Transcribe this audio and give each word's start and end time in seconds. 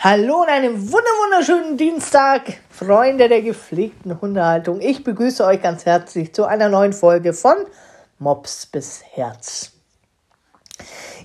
Hallo 0.00 0.42
und 0.42 0.48
einen 0.48 0.92
wunderschönen 0.92 1.76
Dienstag, 1.76 2.42
Freunde 2.70 3.28
der 3.28 3.42
gepflegten 3.42 4.20
Hundehaltung. 4.20 4.80
Ich 4.80 5.02
begrüße 5.02 5.44
euch 5.44 5.60
ganz 5.60 5.86
herzlich 5.86 6.32
zu 6.32 6.44
einer 6.44 6.68
neuen 6.68 6.92
Folge 6.92 7.32
von 7.32 7.56
Mops 8.20 8.66
bis 8.66 9.02
Herz. 9.10 9.72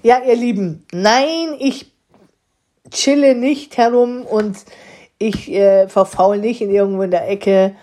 Ja, 0.01 0.23
ihr 0.25 0.36
Lieben, 0.36 0.88
nein, 0.91 1.55
ich 1.59 1.91
chille 2.89 3.36
nicht 3.36 3.78
herum 3.78 4.23
und 4.23 4.58
ich 5.19 5.51
äh, 5.51 5.87
verfaul 5.87 6.40
nicht 6.40 6.60
in 6.62 6.71
irgendwo 6.71 7.03
in 7.03 7.12
der 7.12 7.29
Ecke. 7.29 7.76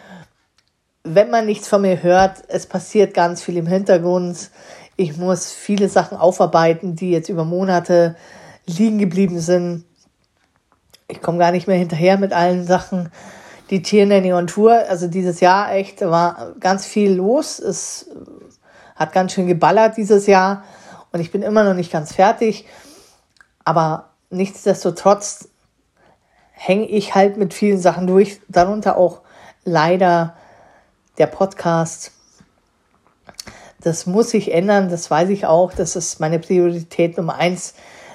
Wenn 1.05 1.31
man 1.31 1.47
nichts 1.47 1.69
von 1.69 1.83
mir 1.83 2.03
hört, 2.03 2.43
es 2.49 2.67
passiert 2.67 3.15
ganz 3.15 3.45
viel 3.45 3.59
im 3.59 3.69
Hintergrund. 3.69 4.51
Ich 4.97 5.17
muss 5.17 5.53
viele 5.53 5.89
Sachen 5.89 6.19
aufarbeiten, 6.19 6.97
die 6.97 7.13
jetzt 7.13 7.29
über 7.29 7.45
Monate 7.45 8.17
liegen 8.67 8.99
geblieben 8.99 9.39
sind 9.39 9.85
ich 11.11 11.21
komme 11.21 11.39
gar 11.39 11.53
nicht 11.53 11.67
mehr 11.67 11.77
hinterher 11.77 12.19
mit 12.19 12.33
allen 12.33 12.67
Sachen. 12.67 13.11
Die 13.71 13.83
Tiernanny 13.83 14.33
on 14.33 14.47
Tour, 14.47 14.73
also 14.89 15.07
dieses 15.07 15.41
Jahr 15.41 15.73
echt 15.73 16.01
war 16.01 16.55
ganz 16.59 16.87
viel 16.87 17.13
los. 17.13 17.59
Es 17.59 18.09
hat 18.97 19.13
ganz 19.13 19.33
schön 19.33 19.47
geballert 19.47 19.97
dieses 19.97 20.27
Jahr 20.27 20.65
und 21.13 21.21
ich 21.21 21.31
bin 21.31 21.43
immer 21.43 21.65
noch 21.65 21.75
nicht 21.75 21.93
ganz 21.93 22.13
fertig. 22.13 22.67
Aber 23.65 24.11
nichtsdestotrotz 24.31 25.49
hänge 26.51 26.87
ich 26.87 27.15
halt 27.15 27.37
mit 27.37 27.55
vielen 27.55 27.79
Sachen 27.79 28.07
durch, 28.07 28.41
darunter 28.49 28.97
auch 28.97 29.21
leider 29.65 30.37
der 31.19 31.27
Podcast. 31.27 32.13
Das 33.81 34.05
muss 34.07 34.31
sich 34.31 34.53
ändern, 34.53 34.91
das 34.91 35.11
weiß 35.11 35.31
ich 35.31 35.47
auch. 35.47 35.73
Das 35.73 35.97
ist 35.97 36.21
meine 36.21 36.39
Priorität 36.39 37.17
Nummer 37.17 37.37
eins, 37.37 37.75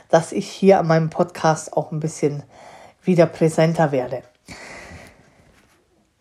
dass 0.10 0.32
ich 0.32 0.48
hier 0.48 0.80
an 0.80 0.88
meinem 0.88 1.10
Podcast 1.10 1.76
auch 1.76 1.92
ein 1.92 2.00
bisschen 2.00 2.44
wieder 3.06 3.26
präsenter 3.26 3.92
werde. 3.92 4.24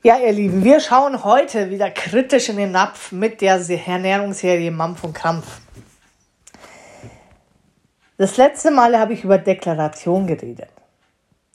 Ja, 0.02 0.18
ihr 0.18 0.32
Lieben, 0.32 0.62
wir 0.64 0.80
schauen 0.80 1.24
heute 1.24 1.70
wieder 1.70 1.90
kritisch 1.90 2.50
in 2.50 2.58
den 2.58 2.72
Napf 2.72 3.10
mit 3.10 3.40
der 3.40 3.54
Ernährungsserie 3.56 4.70
Mampf 4.70 5.02
und 5.02 5.14
Krampf. 5.14 5.60
Das 8.18 8.36
letzte 8.36 8.70
Mal 8.70 8.98
habe 8.98 9.14
ich 9.14 9.24
über 9.24 9.38
Deklaration 9.38 10.26
geredet. 10.26 10.68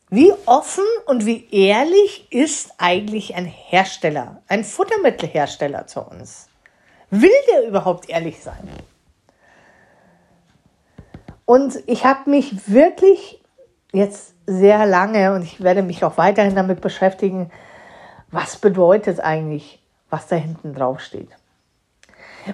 Wie 0.10 0.34
offen 0.48 0.84
und 1.06 1.28
wie 1.28 1.48
ehrlich 1.52 2.26
ist 2.32 2.72
eigentlich 2.80 3.36
ein 3.36 3.46
Hersteller, 3.46 4.42
ein 4.48 4.64
Futtermittelhersteller 4.64 5.86
zu 5.86 6.02
uns? 6.02 6.50
Will 7.12 7.32
der 7.52 7.68
überhaupt 7.68 8.10
ehrlich 8.10 8.42
sein? 8.42 8.68
Und 11.46 11.84
ich 11.86 12.06
habe 12.06 12.30
mich 12.30 12.68
wirklich 12.68 13.40
jetzt 13.92 14.34
sehr 14.46 14.86
lange 14.86 15.34
und 15.34 15.44
ich 15.44 15.62
werde 15.62 15.84
mich 15.84 16.04
auch 16.04 16.18
weiterhin 16.18 16.56
damit 16.56 16.82
beschäftigen, 16.82 17.52
was 18.32 18.58
bedeutet 18.58 19.20
eigentlich, 19.20 19.82
was 20.10 20.28
da 20.28 20.36
hinten 20.36 20.74
drauf 20.74 21.00
steht. 21.00 21.30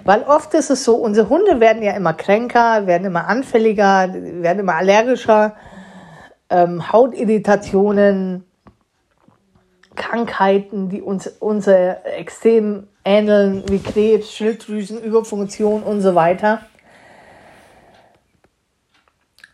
Weil 0.04 0.22
oft 0.22 0.52
ist 0.54 0.70
es 0.70 0.84
so, 0.84 0.96
unsere 0.96 1.28
Hunde 1.28 1.60
werden 1.60 1.82
ja 1.82 1.92
immer 1.92 2.12
kränker, 2.12 2.86
werden 2.86 3.04
immer 3.04 3.28
anfälliger, 3.28 4.12
werden 4.12 4.60
immer 4.60 4.74
allergischer, 4.74 5.54
ähm, 6.50 6.92
Hautirritationen, 6.92 8.44
Krankheiten, 9.94 10.90
die 10.90 11.00
uns 11.00 11.26
unsere 11.26 12.04
extrem 12.04 12.88
ähneln, 13.04 13.64
wie 13.68 13.78
Krebs, 13.78 14.32
Schilddrüsen, 14.32 15.00
Überfunktion 15.00 15.82
und 15.82 16.02
so 16.02 16.14
weiter 16.14 16.60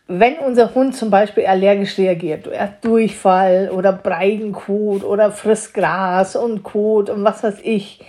wenn 0.07 0.37
unser 0.39 0.75
Hund 0.75 0.95
zum 0.95 1.09
Beispiel 1.09 1.45
allergisch 1.45 1.97
reagiert, 1.97 2.47
er 2.47 2.63
hat 2.63 2.85
Durchfall 2.85 3.69
oder 3.71 3.93
Breigenkot 3.93 5.03
oder 5.03 5.31
frisst 5.31 5.73
Gras 5.73 6.35
und 6.35 6.63
Kot 6.63 7.09
und 7.09 7.23
was 7.23 7.43
weiß 7.43 7.59
ich 7.63 8.01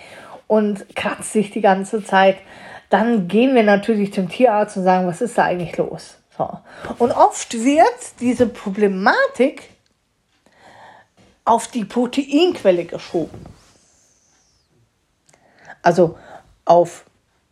und 0.46 0.94
kratzt 0.96 1.32
sich 1.32 1.50
die 1.50 1.60
ganze 1.60 2.02
Zeit, 2.02 2.36
dann 2.90 3.28
gehen 3.28 3.54
wir 3.54 3.62
natürlich 3.62 4.12
zum 4.12 4.28
Tierarzt 4.28 4.76
und 4.76 4.84
sagen, 4.84 5.06
was 5.06 5.20
ist 5.20 5.38
da 5.38 5.44
eigentlich 5.44 5.76
los? 5.76 6.16
So. 6.36 6.48
Und 6.98 7.12
oft 7.12 7.54
wird 7.54 8.20
diese 8.20 8.46
Problematik 8.46 9.62
auf 11.44 11.68
die 11.68 11.84
Proteinquelle 11.84 12.84
geschoben. 12.84 13.46
Also 15.82 16.18
auf 16.64 17.04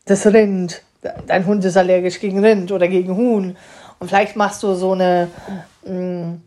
das 0.07 0.27
Rind. 0.27 0.83
Dein 1.27 1.47
Hund 1.47 1.65
ist 1.65 1.77
allergisch 1.77 2.21
gegen 2.21 2.45
Rind 2.45 2.73
oder 2.73 2.89
gegen 2.89 3.17
Huhn 3.17 3.57
und 4.03 4.09
vielleicht 4.09 4.35
machst 4.35 4.65
du 4.65 4.75
so 4.75 4.95
eine, 4.95 5.29
mh, 5.87 5.93
mm, 5.93 6.43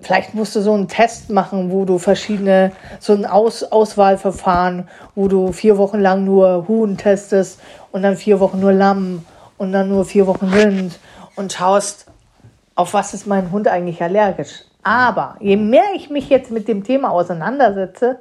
vielleicht 0.00 0.34
musst 0.34 0.56
du 0.56 0.60
so 0.60 0.74
einen 0.74 0.88
Test 0.88 1.30
machen, 1.30 1.70
wo 1.70 1.84
du 1.84 1.98
verschiedene, 1.98 2.72
so 2.98 3.12
ein 3.12 3.24
Aus 3.24 3.62
Auswahlverfahren, 3.62 4.88
wo 5.14 5.28
du 5.28 5.52
vier 5.52 5.78
Wochen 5.78 6.00
lang 6.00 6.24
nur 6.24 6.66
Huhn 6.66 6.96
testest 6.96 7.60
und 7.92 8.02
dann 8.02 8.16
vier 8.16 8.40
Wochen 8.40 8.58
nur 8.58 8.72
Lamm 8.72 9.24
und 9.56 9.70
dann 9.70 9.90
nur 9.90 10.04
vier 10.04 10.26
Wochen 10.26 10.46
Rind 10.46 10.98
und 11.36 11.52
schaust, 11.52 12.06
auf 12.74 12.92
was 12.92 13.14
ist 13.14 13.28
mein 13.28 13.52
Hund 13.52 13.68
eigentlich 13.68 14.02
allergisch. 14.02 14.64
Aber 14.82 15.36
je 15.38 15.56
mehr 15.56 15.94
ich 15.94 16.10
mich 16.10 16.30
jetzt 16.30 16.50
mit 16.50 16.66
dem 16.66 16.82
Thema 16.82 17.12
auseinandersetze, 17.12 18.18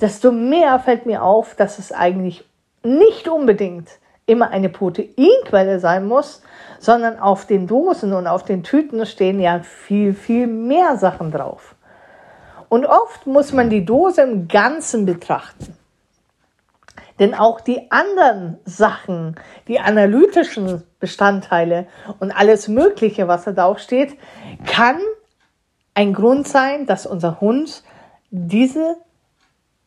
desto 0.00 0.30
mehr 0.30 0.78
fällt 0.78 1.06
mir 1.06 1.24
auf, 1.24 1.56
dass 1.56 1.80
es 1.80 1.90
eigentlich 1.90 2.44
nicht 2.84 3.26
unbedingt 3.26 3.88
immer 4.26 4.50
eine 4.50 4.68
Proteinquelle 4.68 5.80
sein 5.80 6.06
muss, 6.06 6.42
sondern 6.78 7.18
auf 7.18 7.46
den 7.46 7.66
Dosen 7.66 8.12
und 8.12 8.26
auf 8.26 8.44
den 8.44 8.62
Tüten 8.62 9.04
stehen 9.06 9.40
ja 9.40 9.60
viel, 9.60 10.14
viel 10.14 10.46
mehr 10.46 10.96
Sachen 10.96 11.30
drauf. 11.30 11.74
Und 12.68 12.86
oft 12.86 13.26
muss 13.26 13.52
man 13.52 13.68
die 13.68 13.84
Dose 13.84 14.22
im 14.22 14.48
Ganzen 14.48 15.04
betrachten. 15.04 15.76
Denn 17.18 17.34
auch 17.34 17.60
die 17.60 17.90
anderen 17.90 18.58
Sachen, 18.64 19.36
die 19.68 19.78
analytischen 19.78 20.82
Bestandteile 20.98 21.86
und 22.18 22.32
alles 22.32 22.68
Mögliche, 22.68 23.28
was 23.28 23.44
da 23.44 23.52
drauf 23.52 23.78
steht, 23.78 24.16
kann 24.64 24.98
ein 25.94 26.14
Grund 26.14 26.48
sein, 26.48 26.86
dass 26.86 27.06
unser 27.06 27.40
Hund 27.40 27.82
diese 28.30 28.96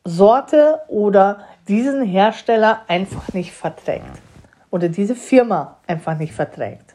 Sorte 0.04 0.80
oder 0.86 1.40
diesen 1.66 2.04
Hersteller 2.04 2.82
einfach 2.86 3.32
nicht 3.32 3.52
verträgt 3.52 4.22
oder 4.76 4.90
diese 4.90 5.14
Firma 5.14 5.78
einfach 5.86 6.18
nicht 6.18 6.34
verträgt. 6.34 6.94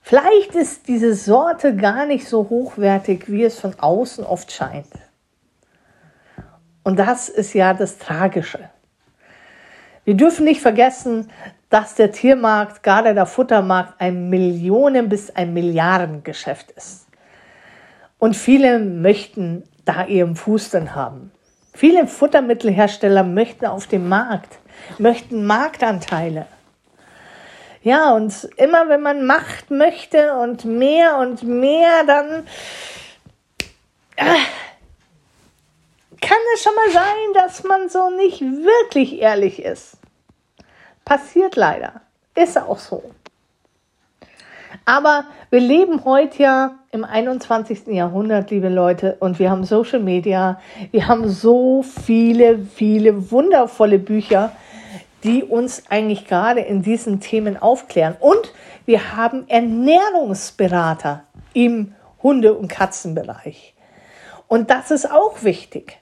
Vielleicht 0.00 0.54
ist 0.54 0.88
diese 0.88 1.14
Sorte 1.14 1.74
gar 1.76 2.06
nicht 2.06 2.28
so 2.28 2.48
hochwertig, 2.48 3.30
wie 3.30 3.44
es 3.44 3.58
von 3.58 3.74
außen 3.78 4.24
oft 4.24 4.50
scheint. 4.52 4.86
Und 6.84 6.98
das 6.98 7.28
ist 7.28 7.54
ja 7.54 7.74
das 7.74 7.98
Tragische. 7.98 8.70
Wir 10.04 10.14
dürfen 10.14 10.44
nicht 10.44 10.60
vergessen, 10.60 11.30
dass 11.70 11.94
der 11.94 12.12
Tiermarkt, 12.12 12.82
gerade 12.82 13.14
der 13.14 13.26
Futtermarkt, 13.26 14.00
ein 14.00 14.30
Millionen- 14.30 15.08
bis 15.08 15.30
ein 15.30 15.54
Milliardengeschäft 15.54 16.70
ist. 16.72 17.06
Und 18.18 18.36
viele 18.36 18.78
möchten 18.78 19.64
da 19.84 20.04
ihren 20.06 20.36
Fuß 20.36 20.70
drin 20.70 20.94
haben. 20.94 21.32
Viele 21.74 22.06
Futtermittelhersteller 22.06 23.24
möchten 23.24 23.66
auf 23.66 23.86
dem 23.86 24.08
Markt 24.08 24.58
möchten 24.98 25.46
Marktanteile. 25.46 26.46
Ja, 27.82 28.12
und 28.12 28.48
immer 28.56 28.88
wenn 28.88 29.02
man 29.02 29.26
Macht 29.26 29.70
möchte 29.70 30.34
und 30.34 30.64
mehr 30.64 31.18
und 31.18 31.42
mehr, 31.42 32.04
dann 32.06 32.46
äh, 34.16 34.38
kann 36.20 36.38
es 36.54 36.62
schon 36.62 36.74
mal 36.74 36.90
sein, 36.92 37.32
dass 37.34 37.64
man 37.64 37.88
so 37.88 38.10
nicht 38.10 38.40
wirklich 38.40 39.20
ehrlich 39.20 39.62
ist. 39.62 39.96
Passiert 41.04 41.56
leider. 41.56 42.00
Ist 42.34 42.56
auch 42.56 42.78
so. 42.78 43.02
Aber 44.84 45.24
wir 45.50 45.60
leben 45.60 46.04
heute 46.04 46.42
ja 46.42 46.74
im 46.92 47.04
21. 47.04 47.88
Jahrhundert, 47.88 48.50
liebe 48.50 48.68
Leute, 48.68 49.16
und 49.20 49.38
wir 49.38 49.50
haben 49.50 49.64
Social 49.64 50.00
Media, 50.00 50.60
wir 50.90 51.08
haben 51.08 51.28
so 51.28 51.82
viele, 51.82 52.58
viele 52.58 53.30
wundervolle 53.30 53.98
Bücher, 53.98 54.52
die 55.24 55.44
uns 55.44 55.84
eigentlich 55.88 56.26
gerade 56.26 56.60
in 56.60 56.82
diesen 56.82 57.20
Themen 57.20 57.56
aufklären. 57.56 58.16
Und 58.18 58.52
wir 58.86 59.16
haben 59.16 59.48
Ernährungsberater 59.48 61.24
im 61.54 61.94
Hunde- 62.22 62.54
und 62.54 62.68
Katzenbereich. 62.68 63.74
Und 64.48 64.70
das 64.70 64.90
ist 64.90 65.10
auch 65.10 65.42
wichtig. 65.42 65.98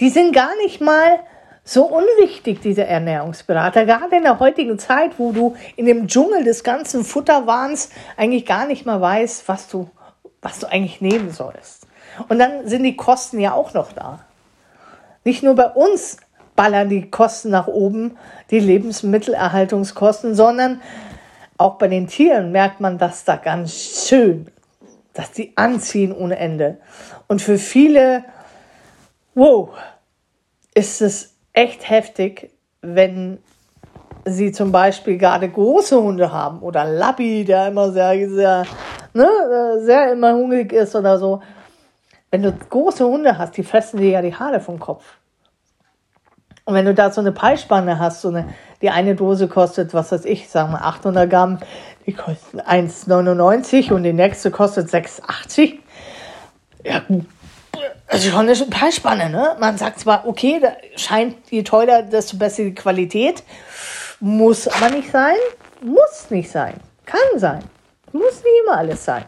Die 0.00 0.10
sind 0.10 0.34
gar 0.34 0.54
nicht 0.56 0.80
mal 0.80 1.20
so 1.64 1.84
unwichtig, 1.84 2.60
diese 2.60 2.84
Ernährungsberater. 2.84 3.86
Gerade 3.86 4.16
in 4.16 4.22
der 4.22 4.38
heutigen 4.38 4.78
Zeit, 4.78 5.18
wo 5.18 5.32
du 5.32 5.56
in 5.74 5.86
dem 5.86 6.06
Dschungel 6.06 6.44
des 6.44 6.62
ganzen 6.62 7.04
Futterwahns 7.04 7.90
eigentlich 8.16 8.46
gar 8.46 8.66
nicht 8.66 8.86
mehr 8.86 9.00
weißt, 9.00 9.48
was 9.48 9.68
du, 9.68 9.90
was 10.40 10.60
du 10.60 10.70
eigentlich 10.70 11.00
nehmen 11.00 11.30
sollst. 11.30 11.86
Und 12.28 12.38
dann 12.38 12.68
sind 12.68 12.84
die 12.84 12.96
Kosten 12.96 13.40
ja 13.40 13.52
auch 13.52 13.74
noch 13.74 13.92
da. 13.92 14.20
Nicht 15.24 15.42
nur 15.42 15.56
bei 15.56 15.66
uns 15.66 16.18
ballern 16.56 16.88
die 16.88 17.10
Kosten 17.10 17.50
nach 17.50 17.66
oben, 17.66 18.16
die 18.50 18.58
Lebensmittelerhaltungskosten, 18.58 20.34
sondern 20.34 20.80
auch 21.58 21.76
bei 21.76 21.88
den 21.88 22.06
Tieren 22.06 22.52
merkt 22.52 22.80
man 22.80 22.98
das 22.98 23.24
da 23.24 23.36
ganz 23.36 24.06
schön, 24.08 24.48
dass 25.14 25.32
die 25.32 25.56
anziehen 25.56 26.12
ohne 26.12 26.38
Ende. 26.38 26.78
Und 27.28 27.40
für 27.40 27.58
viele, 27.58 28.24
wow, 29.34 29.70
ist 30.74 31.00
es 31.00 31.34
echt 31.52 31.88
heftig, 31.88 32.50
wenn 32.82 33.38
sie 34.26 34.52
zum 34.52 34.72
Beispiel 34.72 35.16
gerade 35.16 35.48
große 35.48 36.00
Hunde 36.00 36.32
haben 36.32 36.60
oder 36.60 36.84
Lappi, 36.84 37.44
der 37.44 37.68
immer 37.68 37.92
sehr, 37.92 38.28
sehr, 38.28 38.66
ne, 39.14 39.28
sehr 39.80 40.12
immer 40.12 40.34
hungrig 40.34 40.72
ist 40.72 40.94
oder 40.94 41.18
so. 41.18 41.40
Wenn 42.30 42.42
du 42.42 42.52
große 42.52 43.06
Hunde 43.06 43.38
hast, 43.38 43.56
die 43.56 43.62
fressen 43.62 43.98
dir 43.98 44.10
ja 44.10 44.22
die 44.22 44.34
Haare 44.34 44.60
vom 44.60 44.78
Kopf. 44.78 45.04
Und 46.66 46.74
wenn 46.74 46.84
du 46.84 46.94
da 46.94 47.12
so 47.12 47.20
eine 47.20 47.30
Peilspanne 47.30 48.00
hast, 48.00 48.22
so 48.22 48.28
eine, 48.28 48.52
die 48.82 48.90
eine 48.90 49.14
Dose 49.14 49.46
kostet, 49.46 49.94
was 49.94 50.10
weiß 50.10 50.24
ich, 50.24 50.48
sagen 50.48 50.72
wir 50.72 50.84
800 50.84 51.30
Gramm, 51.30 51.58
die 52.06 52.12
kostet 52.12 52.66
1,99 52.66 53.92
und 53.92 54.02
die 54.02 54.12
nächste 54.12 54.50
kostet 54.50 54.88
6,80. 54.88 55.78
Ja, 56.84 57.02
also 58.08 58.30
schon 58.30 58.48
eine 58.48 58.54
Peilspanne, 58.54 59.30
ne? 59.30 59.56
Man 59.60 59.78
sagt 59.78 60.00
zwar, 60.00 60.26
okay, 60.26 60.60
da 60.60 60.72
scheint, 60.96 61.36
je 61.50 61.62
teurer, 61.62 62.02
desto 62.02 62.36
besser 62.36 62.64
die 62.64 62.74
Qualität. 62.74 63.44
Muss 64.18 64.66
aber 64.66 64.90
nicht 64.90 65.10
sein. 65.10 65.36
Muss 65.82 66.30
nicht 66.30 66.50
sein. 66.50 66.74
Kann 67.04 67.38
sein. 67.38 67.62
Muss 68.12 68.42
nicht 68.42 68.62
immer 68.64 68.78
alles 68.78 69.04
sein. 69.04 69.24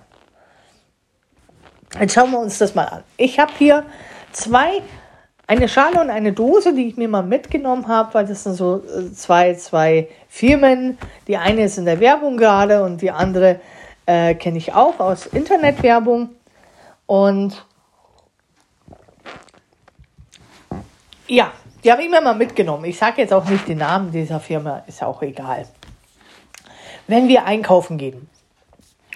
Jetzt 2.00 2.14
schauen 2.14 2.32
wir 2.32 2.40
uns 2.40 2.58
das 2.58 2.74
mal 2.74 2.84
an. 2.84 3.04
Ich 3.16 3.38
habe 3.38 3.52
hier 3.56 3.84
zwei, 4.32 4.82
eine 5.48 5.66
Schale 5.66 6.00
und 6.00 6.10
eine 6.10 6.32
Dose, 6.32 6.74
die 6.74 6.88
ich 6.88 6.96
mir 6.98 7.08
mal 7.08 7.22
mitgenommen 7.22 7.88
habe, 7.88 8.12
weil 8.12 8.26
das 8.26 8.44
sind 8.44 8.54
so 8.54 8.82
äh, 8.84 9.10
zwei, 9.12 9.54
zwei 9.54 10.08
Firmen. 10.28 10.98
Die 11.26 11.38
eine 11.38 11.64
ist 11.64 11.78
in 11.78 11.86
der 11.86 12.00
Werbung 12.00 12.36
gerade 12.36 12.84
und 12.84 13.00
die 13.00 13.10
andere 13.10 13.58
äh, 14.04 14.34
kenne 14.34 14.58
ich 14.58 14.74
auch 14.74 15.00
aus 15.00 15.26
Internetwerbung. 15.26 16.28
Und 17.06 17.64
ja, 21.26 21.50
die 21.82 21.90
habe 21.90 22.02
ich 22.02 22.10
mir 22.10 22.20
mal 22.20 22.34
mitgenommen. 22.34 22.84
Ich 22.84 22.98
sage 22.98 23.22
jetzt 23.22 23.32
auch 23.32 23.46
nicht 23.46 23.66
den 23.66 23.78
Namen 23.78 24.12
dieser 24.12 24.40
Firma, 24.40 24.82
ist 24.86 25.02
auch 25.02 25.22
egal. 25.22 25.66
Wenn 27.06 27.26
wir 27.26 27.46
einkaufen 27.46 27.96
gehen, 27.96 28.28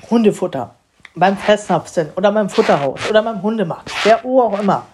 Hundefutter, 0.08 0.74
beim 1.14 1.36
Fressnapf 1.36 1.88
sind 1.88 2.16
oder 2.16 2.32
beim 2.32 2.48
Futterhaus 2.48 3.10
oder 3.10 3.22
beim 3.22 3.42
Hundemarkt, 3.42 3.92
wer 4.04 4.24
auch 4.24 4.58
immer, 4.58 4.86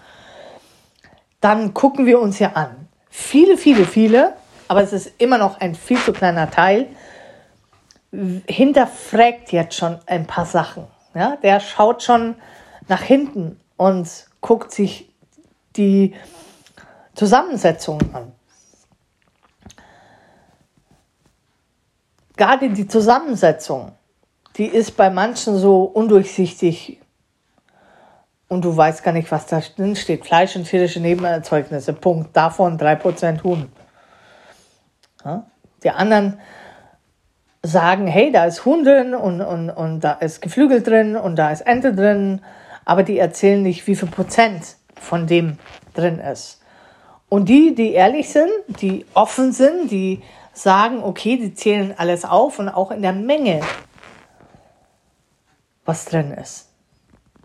dann 1.41 1.73
gucken 1.73 2.05
wir 2.05 2.19
uns 2.19 2.39
ja 2.39 2.53
an. 2.53 2.87
Viele, 3.09 3.57
viele, 3.57 3.85
viele, 3.85 4.33
aber 4.67 4.83
es 4.83 4.93
ist 4.93 5.13
immer 5.17 5.37
noch 5.37 5.59
ein 5.59 5.75
viel 5.75 5.97
zu 5.97 6.13
kleiner 6.13 6.51
Teil, 6.51 6.87
hinterfragt 8.47 9.51
jetzt 9.51 9.75
schon 9.75 9.99
ein 10.05 10.25
paar 10.25 10.45
Sachen. 10.45 10.87
Ja, 11.13 11.37
der 11.37 11.59
schaut 11.59 12.03
schon 12.03 12.35
nach 12.87 13.01
hinten 13.01 13.59
und 13.77 14.07
guckt 14.41 14.71
sich 14.71 15.11
die 15.75 16.15
Zusammensetzung 17.15 17.99
an. 18.13 18.31
Gerade 22.35 22.69
die 22.69 22.87
Zusammensetzung 22.87 23.91
die 24.59 24.65
ist 24.65 24.97
bei 24.97 25.09
manchen 25.09 25.57
so 25.57 25.83
undurchsichtig 25.83 26.99
und 28.49 28.65
du 28.65 28.75
weißt 28.75 29.03
gar 29.03 29.13
nicht, 29.13 29.31
was 29.31 29.45
da 29.45 29.61
drin 29.61 29.95
steht. 29.95 30.25
Fleisch 30.25 30.55
und 30.55 30.65
tierische 30.65 30.99
Nebenerzeugnisse, 30.99 31.93
Punkt. 31.93 32.35
Davon 32.35 32.77
3% 32.77 33.43
Huhn. 33.43 33.71
Ja? 35.23 35.45
Die 35.83 35.91
anderen 35.91 36.39
sagen, 37.63 38.07
hey, 38.07 38.31
da 38.31 38.45
ist 38.45 38.65
Huhn 38.65 38.83
drin 38.83 39.13
und, 39.13 39.41
und, 39.41 39.69
und 39.69 40.01
da 40.01 40.13
ist 40.13 40.41
Geflügel 40.41 40.81
drin 40.81 41.15
und 41.15 41.35
da 41.35 41.51
ist 41.51 41.61
Ente 41.61 41.93
drin, 41.93 42.41
aber 42.85 43.03
die 43.03 43.19
erzählen 43.19 43.61
nicht, 43.61 43.85
wie 43.87 43.95
viel 43.95 44.09
Prozent 44.09 44.75
von 44.99 45.27
dem 45.27 45.57
drin 45.93 46.19
ist. 46.19 46.61
Und 47.29 47.47
die, 47.47 47.75
die 47.75 47.93
ehrlich 47.93 48.29
sind, 48.29 48.49
die 48.81 49.05
offen 49.13 49.51
sind, 49.51 49.91
die 49.91 50.23
sagen, 50.53 51.03
okay, 51.03 51.37
die 51.37 51.53
zählen 51.53 51.93
alles 51.95 52.25
auf 52.25 52.57
und 52.57 52.69
auch 52.69 52.91
in 52.91 53.03
der 53.03 53.13
Menge 53.13 53.61
was 55.85 56.05
drin 56.05 56.31
ist. 56.31 56.68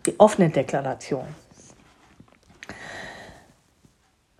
Die 0.06 0.18
offene 0.18 0.50
Deklaration. 0.50 1.26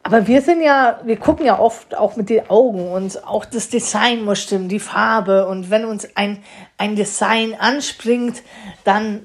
Aber 0.07 0.27
wir 0.27 0.43
sind 0.43 0.61
ja, 0.61 1.01
wir 1.03 1.17
gucken 1.17 1.47
ja 1.47 1.59
oft 1.59 1.97
auch 1.97 2.17
mit 2.17 2.29
den 2.29 2.51
Augen 2.51 2.93
und 2.93 3.27
auch 3.27 3.47
das 3.47 3.71
Design 3.71 4.23
muss 4.23 4.43
stimmen, 4.43 4.69
die 4.69 4.79
Farbe. 4.79 5.49
Und 5.49 5.71
wenn 5.71 5.87
uns 5.87 6.07
ein, 6.15 6.43
ein 6.77 6.95
Design 6.95 7.55
anspringt, 7.59 8.43
dann 8.85 9.25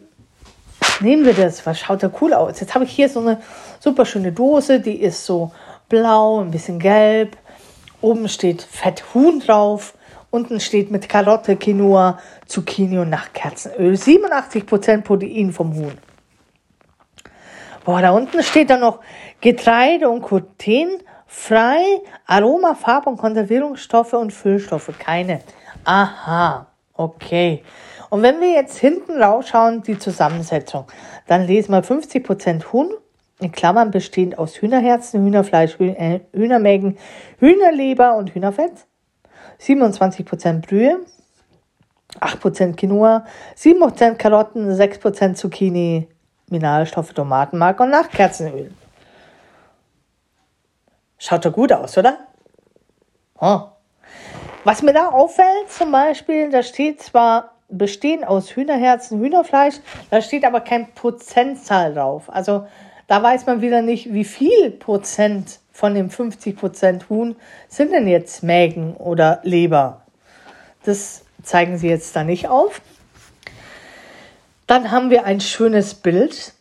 nehmen 1.01 1.25
wir 1.25 1.33
das. 1.33 1.65
Was 1.65 1.79
schaut 1.79 2.01
da 2.01 2.09
cool 2.21 2.33
aus? 2.33 2.61
Jetzt 2.61 2.75
habe 2.75 2.85
ich 2.85 2.91
hier 2.91 3.09
so 3.09 3.19
eine 3.19 3.41
super 3.81 4.05
schöne 4.05 4.31
Dose, 4.31 4.79
die 4.79 5.01
ist 5.01 5.25
so 5.25 5.51
blau, 5.89 6.39
ein 6.39 6.51
bisschen 6.51 6.79
gelb. 6.79 7.35
Oben 7.99 8.29
steht 8.29 8.61
Fett 8.61 9.03
Huhn 9.13 9.41
drauf. 9.41 9.95
Unten 10.31 10.61
steht 10.61 10.91
mit 10.91 11.09
Karotte, 11.09 11.57
Quinoa, 11.57 12.19
Zucchini 12.45 12.99
und 12.99 13.09
Nachtkerzenöl. 13.09 13.95
87% 13.95 15.01
Protein 15.01 15.51
vom 15.51 15.75
Huhn. 15.75 15.97
Boah, 17.85 18.01
da 18.01 18.11
unten 18.11 18.43
steht 18.43 18.69
dann 18.69 18.81
noch 18.81 18.99
Getreide 19.41 20.09
und 20.09 20.21
Gluten 20.23 21.01
frei, 21.25 22.01
Aroma, 22.25 22.73
Farb- 22.73 23.07
und 23.07 23.17
Konservierungsstoffe 23.17 24.13
und 24.13 24.33
Füllstoffe. 24.33 24.91
Keine. 24.97 25.41
Aha, 25.85 26.67
okay. 26.93 27.63
Und 28.09 28.23
wenn 28.23 28.41
wir 28.41 28.51
jetzt 28.51 28.77
hinten 28.79 29.21
rausschauen, 29.21 29.83
die 29.83 29.97
Zusammensetzung, 29.97 30.85
dann 31.27 31.45
lesen 31.45 31.71
wir 31.71 31.83
50% 31.83 32.73
Huhn, 32.73 32.91
in 33.39 33.51
Klammern 33.51 33.91
bestehend 33.91 34.37
aus 34.37 34.55
Hühnerherzen, 34.55 35.23
Hühnerfleisch, 35.23 35.79
äh, 35.79 36.21
Hühnermägen, 36.33 36.97
Hühnerleber 37.39 38.17
und 38.17 38.33
Hühnerfett. 38.33 38.73
27% 39.61 40.67
Brühe, 40.67 40.99
8% 42.19 42.75
Quinoa, 42.75 43.25
7% 43.55 44.17
Karotten, 44.17 44.73
6% 44.73 45.35
Zucchini, 45.35 46.07
Mineralstoffe, 46.51 47.13
Tomatenmark 47.13 47.79
und 47.79 47.89
Nachtkerzenöl. 47.91 48.71
Schaut 51.17 51.45
doch 51.45 51.53
gut 51.53 51.71
aus, 51.71 51.97
oder? 51.97 52.17
Oh. 53.39 53.61
Was 54.63 54.81
mir 54.81 54.93
da 54.93 55.09
auffällt, 55.09 55.69
zum 55.69 55.91
Beispiel, 55.91 56.49
da 56.49 56.63
steht 56.63 57.01
zwar 57.01 57.55
bestehen 57.69 58.23
aus 58.23 58.55
Hühnerherzen, 58.55 59.19
Hühnerfleisch, 59.19 59.75
da 60.09 60.21
steht 60.21 60.43
aber 60.43 60.61
kein 60.61 60.93
Prozentzahl 60.93 61.93
drauf. 61.93 62.23
Also 62.27 62.67
da 63.07 63.21
weiß 63.21 63.45
man 63.45 63.61
wieder 63.61 63.81
nicht, 63.81 64.13
wie 64.13 64.25
viel 64.25 64.71
Prozent 64.71 65.59
von 65.71 65.93
dem 65.95 66.09
50% 66.09 67.09
Huhn 67.09 67.35
sind 67.67 67.91
denn 67.91 68.07
jetzt 68.07 68.43
Mägen 68.43 68.95
oder 68.95 69.39
Leber? 69.43 70.01
Das 70.83 71.25
zeigen 71.43 71.77
sie 71.77 71.89
jetzt 71.89 72.15
da 72.15 72.23
nicht 72.23 72.47
auf. 72.47 72.81
Dann 74.69 74.91
haben 74.91 75.09
wir 75.09 75.25
ein 75.25 75.41
schönes 75.41 75.95
Bild 75.95 76.53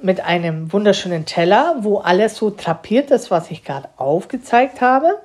mit 0.00 0.20
einem 0.20 0.72
wunderschönen 0.72 1.26
Teller, 1.26 1.74
wo 1.80 1.98
alles 1.98 2.36
so 2.36 2.50
trapiert 2.50 3.10
ist, 3.10 3.32
was 3.32 3.50
ich 3.50 3.64
gerade 3.64 3.88
aufgezeigt 3.96 4.80
habe. 4.80 5.20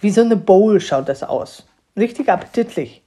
Wie 0.00 0.10
so 0.10 0.22
eine 0.22 0.34
Bowl 0.34 0.80
schaut 0.80 1.08
das 1.08 1.22
aus. 1.22 1.68
Richtig 1.96 2.28
appetitlich. 2.28 3.00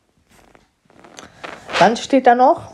Dann 1.79 1.97
steht 1.97 2.27
da 2.27 2.33
noch 2.33 2.71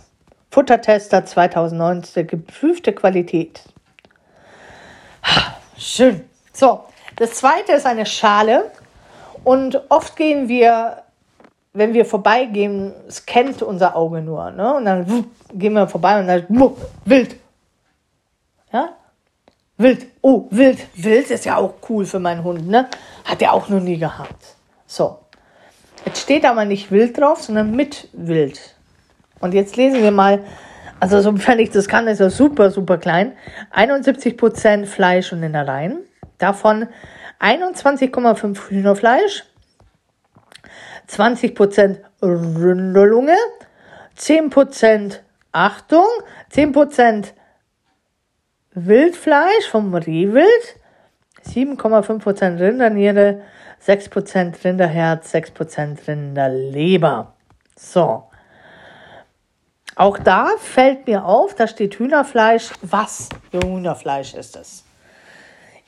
Futtertester 0.52 1.26
2019, 1.26 2.28
geprüfte 2.28 2.94
Qualität. 2.94 3.64
Schön. 5.80 6.30
So, 6.54 6.84
das 7.16 7.32
zweite 7.32 7.72
ist 7.72 7.88
eine 7.88 8.06
Schale. 8.06 8.72
Und 9.44 9.82
oft 9.90 10.16
gehen 10.16 10.48
wir, 10.48 11.02
wenn 11.78 11.94
wir 11.94 12.06
vorbeigehen, 12.06 12.94
scannt 13.10 13.62
unser 13.62 13.96
Auge 13.96 14.22
nur. 14.22 14.52
Ne? 14.52 14.76
Und 14.76 14.86
dann 14.86 15.10
wupp, 15.10 15.26
gehen 15.54 15.74
wir 15.74 15.88
vorbei 15.88 16.20
und 16.20 16.28
dann 16.28 16.46
wupp, 16.50 16.78
wild. 17.06 17.36
Ja? 18.72 18.90
Wild. 19.78 20.08
Oh, 20.22 20.48
wild. 20.50 20.80
Wild 20.96 21.30
ist 21.32 21.46
ja 21.46 21.58
auch 21.58 21.76
cool 21.90 22.06
für 22.06 22.20
meinen 22.20 22.44
Hund. 22.44 22.68
Ne? 22.68 22.88
Hat 23.26 23.42
er 23.42 23.54
auch 23.54 23.70
noch 23.70 23.80
nie 23.82 23.98
gehabt. 23.98 24.56
So. 24.86 25.20
Jetzt 26.06 26.22
steht 26.22 26.46
aber 26.46 26.66
nicht 26.66 26.92
wild 26.92 27.18
drauf, 27.18 27.44
sondern 27.44 27.76
mit 27.76 28.08
wild. 28.14 28.76
Und 29.40 29.54
jetzt 29.54 29.76
lesen 29.76 30.02
wir 30.02 30.12
mal 30.12 30.44
also 31.00 31.22
sofern 31.22 31.60
ich 31.60 31.70
das 31.70 31.88
kann, 31.88 32.08
ist 32.08 32.20
er 32.20 32.30
super, 32.30 32.72
super 32.72 32.98
klein. 32.98 33.34
71% 33.76 34.86
Fleisch 34.86 35.32
und 35.32 35.44
Innereien. 35.44 36.00
Davon 36.38 36.88
21,5 37.40 38.70
Hühnerfleisch, 38.70 39.44
20% 41.10 42.00
Rinderlunge, 42.22 43.38
10% 44.18 45.20
Achtung, 45.52 46.06
10% 46.52 47.34
Wildfleisch 48.72 49.70
vom 49.72 49.94
Rehwild, 49.96 50.46
7,5% 51.46 52.60
Rinderniere, 52.60 53.42
6% 53.86 54.64
Rinderherz, 54.64 55.34
6% 55.34 56.08
Rinderleber. 56.08 57.34
So. 57.76 58.24
Auch 59.96 60.20
da 60.20 60.50
fällt 60.60 61.08
mir 61.08 61.26
auf, 61.26 61.56
da 61.56 61.68
steht 61.68 61.96
Hühnerfleisch. 61.96 62.72
Was 62.82 63.30
für 63.50 63.60
Hühnerfleisch 63.66 64.36
ist 64.36 64.56
es? 64.56 64.84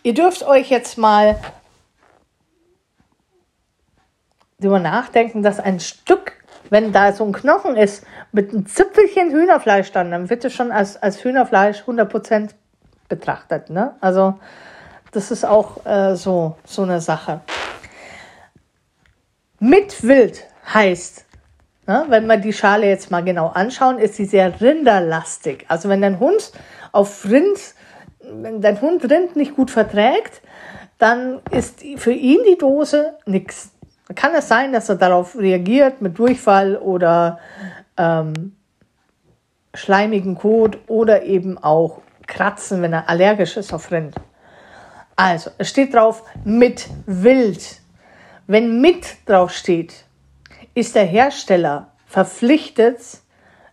Ihr 0.01 0.13
dürft 0.13 0.43
euch 0.43 0.69
jetzt 0.69 0.97
mal 0.97 1.39
darüber 4.59 4.79
nachdenken, 4.79 5.41
dass 5.43 5.59
ein 5.59 5.79
Stück, 5.79 6.33
wenn 6.69 6.91
da 6.91 7.13
so 7.13 7.25
ein 7.25 7.33
Knochen 7.33 7.75
ist, 7.75 8.05
mit 8.31 8.51
einem 8.51 8.65
Zipfelchen 8.65 9.31
Hühnerfleisch 9.31 9.91
dann, 9.91 10.11
dann 10.11 10.29
wird 10.29 10.45
es 10.45 10.53
schon 10.53 10.71
als, 10.71 10.97
als 10.97 11.23
Hühnerfleisch 11.23 11.83
100% 11.83 12.51
betrachtet. 13.07 13.69
Ne? 13.69 13.95
Also 14.01 14.35
das 15.11 15.31
ist 15.31 15.45
auch 15.45 15.85
äh, 15.85 16.15
so, 16.15 16.55
so 16.65 16.83
eine 16.83 17.01
Sache. 17.01 17.41
Mit 19.59 20.03
Wild 20.03 20.45
heißt, 20.73 21.25
ne, 21.87 22.05
wenn 22.07 22.27
wir 22.27 22.37
die 22.37 22.53
Schale 22.53 22.87
jetzt 22.87 23.11
mal 23.11 23.23
genau 23.23 23.47
anschauen, 23.47 23.97
ist 23.97 24.15
sie 24.15 24.25
sehr 24.25 24.61
rinderlastig. 24.61 25.65
Also 25.67 25.89
wenn 25.89 26.01
dein 26.01 26.19
Hund 26.19 26.51
auf 26.91 27.25
Rind, 27.25 27.59
wenn 28.21 28.61
dein 28.61 28.79
Hund 28.79 29.09
Rind 29.09 29.35
nicht 29.35 29.55
gut 29.55 29.71
verträgt, 29.71 30.41
dann 30.97 31.41
ist 31.51 31.81
für 31.97 32.11
ihn 32.11 32.39
die 32.47 32.57
Dose 32.57 33.17
nichts. 33.25 33.71
Kann 34.15 34.33
es 34.35 34.47
sein, 34.47 34.73
dass 34.73 34.89
er 34.89 34.95
darauf 34.95 35.37
reagiert 35.37 36.01
mit 36.01 36.17
Durchfall 36.17 36.75
oder 36.77 37.39
ähm, 37.97 38.55
schleimigen 39.73 40.35
Kot 40.35 40.77
oder 40.87 41.23
eben 41.23 41.57
auch 41.57 42.01
Kratzen, 42.25 42.81
wenn 42.81 42.93
er 42.93 43.09
allergisch 43.09 43.57
ist 43.57 43.73
auf 43.73 43.91
Rind. 43.91 44.15
Also, 45.15 45.51
es 45.57 45.69
steht 45.69 45.93
drauf 45.93 46.23
mit 46.43 46.87
Wild. 47.05 47.81
Wenn 48.47 48.81
mit 48.81 49.17
drauf 49.27 49.51
steht, 49.51 50.05
ist 50.73 50.95
der 50.95 51.05
Hersteller 51.05 51.91
verpflichtet, 52.07 52.99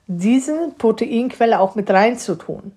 diese 0.07 0.73
Proteinquelle 0.77 1.61
auch 1.61 1.75
mit 1.75 1.91
reinzutun. 1.91 2.73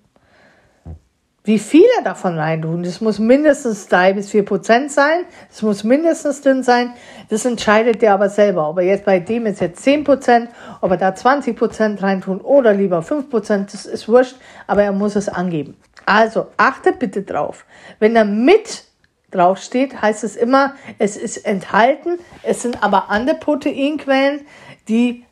Wie 1.42 1.58
viele 1.58 1.88
davon 2.04 2.38
reintun, 2.38 2.82
das 2.82 3.00
muss 3.00 3.18
mindestens 3.18 3.88
3 3.88 4.12
bis 4.12 4.30
4 4.30 4.44
Prozent 4.44 4.92
sein, 4.92 5.24
das 5.48 5.62
muss 5.62 5.84
mindestens 5.84 6.42
drin 6.42 6.62
sein, 6.62 6.92
das 7.30 7.46
entscheidet 7.46 8.02
der 8.02 8.12
aber 8.12 8.28
selber. 8.28 8.68
Ob 8.68 8.76
er 8.76 8.84
jetzt 8.84 9.06
bei 9.06 9.20
dem 9.20 9.46
ist 9.46 9.60
jetzt 9.60 9.82
10 9.82 10.04
Prozent, 10.04 10.50
ob 10.82 10.90
er 10.90 10.98
da 10.98 11.14
20 11.14 11.56
Prozent 11.56 12.02
reintun 12.02 12.42
oder 12.42 12.74
lieber 12.74 13.02
5 13.02 13.30
Prozent, 13.30 13.72
das 13.72 13.86
ist 13.86 14.06
wurscht, 14.06 14.36
aber 14.66 14.82
er 14.82 14.92
muss 14.92 15.16
es 15.16 15.30
angeben. 15.30 15.76
Also 16.04 16.48
achtet 16.58 16.98
bitte 16.98 17.22
drauf. 17.22 17.64
Wenn 18.00 18.16
er 18.16 18.26
mit 18.26 18.84
drauf 19.30 19.58
steht, 19.58 20.02
heißt 20.02 20.24
es 20.24 20.36
immer, 20.36 20.74
es 20.98 21.16
ist 21.16 21.38
enthalten, 21.46 22.18
es 22.42 22.60
sind 22.60 22.82
aber 22.82 23.08
andere 23.08 23.36
Proteinquellen, 23.36 24.42
die 24.88 25.24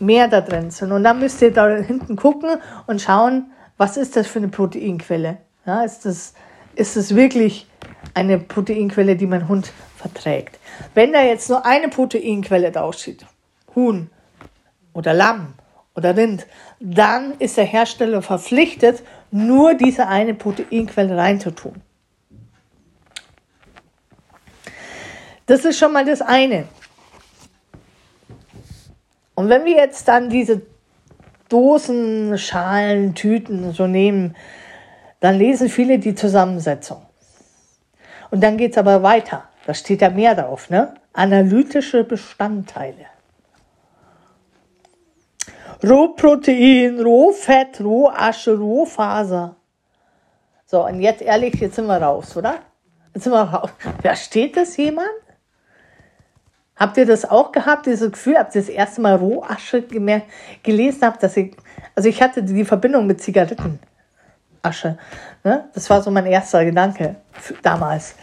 mehr 0.00 0.28
da 0.28 0.42
drin 0.42 0.70
sind. 0.70 0.92
Und 0.92 1.04
dann 1.04 1.18
müsst 1.18 1.40
ihr 1.40 1.52
da 1.52 1.66
hinten 1.76 2.16
gucken 2.16 2.58
und 2.86 3.00
schauen, 3.00 3.50
was 3.76 3.96
ist 3.96 4.16
das 4.16 4.26
für 4.26 4.38
eine 4.38 4.48
Proteinquelle? 4.48 5.38
Ja, 5.66 5.82
ist, 5.82 6.04
das, 6.04 6.34
ist 6.74 7.14
wirklich 7.14 7.66
eine 8.12 8.38
Proteinquelle, 8.38 9.16
die 9.16 9.26
mein 9.26 9.48
Hund 9.48 9.72
verträgt? 9.96 10.58
Wenn 10.94 11.12
da 11.12 11.22
jetzt 11.22 11.48
nur 11.48 11.64
eine 11.64 11.88
Proteinquelle 11.88 12.70
draufsteht, 12.70 13.24
Huhn 13.74 14.10
oder 14.92 15.14
Lamm 15.14 15.54
oder 15.94 16.16
Rind, 16.16 16.46
dann 16.80 17.34
ist 17.38 17.56
der 17.56 17.64
Hersteller 17.64 18.22
verpflichtet, 18.22 19.02
nur 19.30 19.74
diese 19.74 20.06
eine 20.06 20.34
Proteinquelle 20.34 21.16
reinzutun. 21.16 21.82
Das 25.46 25.64
ist 25.64 25.78
schon 25.78 25.92
mal 25.92 26.04
das 26.04 26.22
eine. 26.22 26.68
Und 29.34 29.48
wenn 29.48 29.64
wir 29.64 29.76
jetzt 29.76 30.06
dann 30.08 30.30
diese 30.30 30.62
Dosen, 31.54 32.36
Schalen, 32.36 33.14
Tüten 33.14 33.72
so 33.72 33.86
nehmen, 33.86 34.34
dann 35.20 35.38
lesen 35.38 35.68
viele 35.68 36.00
die 36.00 36.16
Zusammensetzung. 36.16 37.00
Und 38.32 38.42
dann 38.42 38.56
geht 38.56 38.72
es 38.72 38.78
aber 38.78 39.04
weiter. 39.04 39.44
Da 39.64 39.72
steht 39.72 40.02
ja 40.02 40.10
mehr 40.10 40.34
drauf, 40.34 40.68
ne? 40.68 40.94
Analytische 41.12 42.02
Bestandteile. 42.02 43.06
Rohprotein, 45.84 46.98
Rohfett, 47.00 47.80
Rohasche, 47.80 48.58
Rohfaser. 48.58 49.54
So, 50.66 50.84
und 50.84 51.00
jetzt 51.00 51.22
ehrlich, 51.22 51.54
jetzt 51.60 51.76
sind 51.76 51.86
wir 51.86 52.02
raus, 52.02 52.36
oder? 52.36 52.56
Jetzt 53.14 53.22
sind 53.22 53.32
wir 53.32 53.42
raus. 53.42 53.70
Versteht 54.02 54.56
das 54.56 54.76
jemand? 54.76 55.23
Habt 56.76 56.96
ihr 56.96 57.06
das 57.06 57.24
auch 57.24 57.52
gehabt, 57.52 57.86
dieses 57.86 58.10
Gefühl, 58.10 58.36
habt 58.36 58.54
ihr 58.54 58.60
das 58.60 58.68
erste 58.68 59.00
Mal 59.00 59.14
Rohasche 59.14 59.82
gemerkt, 59.82 60.26
gelesen 60.62 61.02
habt, 61.02 61.22
dass 61.22 61.36
ich, 61.36 61.56
also 61.94 62.08
ich 62.08 62.20
hatte 62.20 62.42
die 62.42 62.64
Verbindung 62.64 63.06
mit 63.06 63.22
Zigarettenasche. 63.22 63.78
Ne? 65.44 65.68
Das 65.72 65.88
war 65.88 66.02
so 66.02 66.10
mein 66.10 66.26
erster 66.26 66.64
Gedanke 66.64 67.16
damals. 67.62 68.16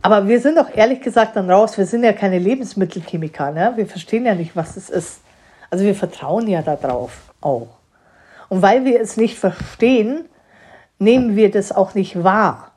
Aber 0.00 0.28
wir 0.28 0.38
sind 0.38 0.58
doch 0.58 0.68
ehrlich 0.74 1.00
gesagt 1.00 1.34
dann 1.34 1.50
raus, 1.50 1.76
wir 1.76 1.86
sind 1.86 2.04
ja 2.04 2.12
keine 2.12 2.38
Lebensmittelchemiker, 2.38 3.50
ne? 3.50 3.72
wir 3.74 3.86
verstehen 3.86 4.26
ja 4.26 4.34
nicht, 4.34 4.54
was 4.54 4.76
es 4.76 4.90
ist. 4.90 5.20
Also 5.70 5.84
wir 5.84 5.94
vertrauen 5.94 6.46
ja 6.46 6.62
darauf 6.62 7.32
auch. 7.40 7.68
Und 8.48 8.62
weil 8.62 8.84
wir 8.84 9.00
es 9.00 9.16
nicht 9.16 9.38
verstehen, 9.38 10.28
nehmen 10.98 11.34
wir 11.34 11.50
das 11.50 11.72
auch 11.72 11.94
nicht 11.94 12.22
wahr. 12.22 12.73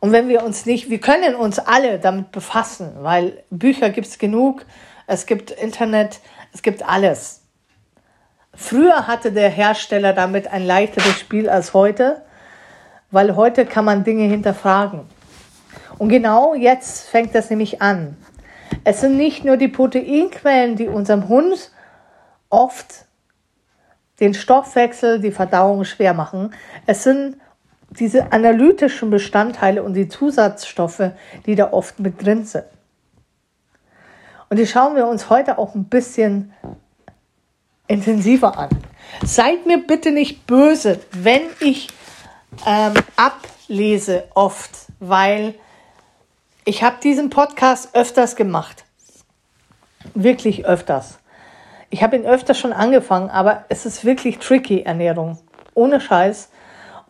Und 0.00 0.12
wenn 0.12 0.28
wir 0.28 0.42
uns 0.42 0.66
nicht, 0.66 0.88
wir 0.88 0.98
können 0.98 1.34
uns 1.34 1.58
alle 1.58 1.98
damit 1.98 2.32
befassen, 2.32 2.92
weil 3.00 3.44
Bücher 3.50 3.90
gibt 3.90 4.06
es 4.06 4.18
genug, 4.18 4.64
es 5.06 5.26
gibt 5.26 5.50
Internet, 5.50 6.20
es 6.52 6.62
gibt 6.62 6.82
alles. 6.82 7.42
Früher 8.54 9.06
hatte 9.06 9.30
der 9.30 9.50
Hersteller 9.50 10.12
damit 10.12 10.48
ein 10.48 10.66
leichteres 10.66 11.18
Spiel 11.20 11.48
als 11.48 11.74
heute, 11.74 12.22
weil 13.10 13.36
heute 13.36 13.66
kann 13.66 13.84
man 13.84 14.04
Dinge 14.04 14.24
hinterfragen. 14.24 15.02
Und 15.98 16.08
genau 16.08 16.54
jetzt 16.54 17.08
fängt 17.08 17.34
das 17.34 17.50
nämlich 17.50 17.82
an. 17.82 18.16
Es 18.84 19.00
sind 19.00 19.16
nicht 19.16 19.44
nur 19.44 19.56
die 19.56 19.68
Proteinquellen, 19.68 20.76
die 20.76 20.88
unserem 20.88 21.28
Hund 21.28 21.70
oft 22.48 23.06
den 24.20 24.34
Stoffwechsel, 24.34 25.20
die 25.20 25.32
Verdauung 25.32 25.84
schwer 25.84 26.14
machen. 26.14 26.54
Es 26.86 27.04
sind 27.04 27.36
diese 27.90 28.32
analytischen 28.32 29.10
Bestandteile 29.10 29.82
und 29.82 29.94
die 29.94 30.08
Zusatzstoffe, 30.08 31.10
die 31.46 31.54
da 31.54 31.72
oft 31.72 31.98
mit 31.98 32.24
drin 32.24 32.44
sind. 32.44 32.64
Und 34.48 34.58
die 34.58 34.66
schauen 34.66 34.96
wir 34.96 35.06
uns 35.06 35.30
heute 35.30 35.58
auch 35.58 35.74
ein 35.74 35.84
bisschen 35.84 36.52
intensiver 37.86 38.56
an. 38.58 38.70
Seid 39.24 39.66
mir 39.66 39.84
bitte 39.84 40.12
nicht 40.12 40.46
böse, 40.46 41.00
wenn 41.12 41.42
ich 41.60 41.88
ähm, 42.66 42.94
ablese 43.16 44.24
oft, 44.34 44.70
weil 45.00 45.54
ich 46.64 46.82
habe 46.82 46.96
diesen 47.02 47.30
Podcast 47.30 47.94
öfters 47.94 48.36
gemacht. 48.36 48.84
Wirklich 50.14 50.66
öfters. 50.66 51.18
Ich 51.90 52.02
habe 52.02 52.16
ihn 52.16 52.24
öfters 52.24 52.58
schon 52.58 52.72
angefangen, 52.72 53.30
aber 53.30 53.64
es 53.68 53.86
ist 53.86 54.04
wirklich 54.04 54.38
tricky, 54.38 54.82
Ernährung. 54.82 55.38
Ohne 55.74 56.00
Scheiß 56.00 56.48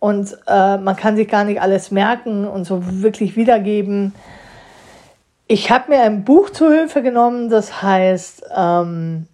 und 0.00 0.37
äh, 0.49 0.78
man 0.78 0.97
kann 0.97 1.14
sich 1.14 1.28
gar 1.28 1.45
nicht 1.45 1.61
alles 1.61 1.90
merken 1.92 2.49
und 2.49 2.64
so 2.64 2.80
wirklich 3.02 3.37
wiedergeben. 3.37 4.14
Ich 5.47 5.71
habe 5.71 5.92
mir 5.92 6.02
ein 6.02 6.25
Buch 6.25 6.50
zu 6.50 6.71
Hilfe 6.71 7.02
genommen, 7.02 7.50
das 7.50 7.83
heißt 7.83 8.45
ähm, 8.57 9.26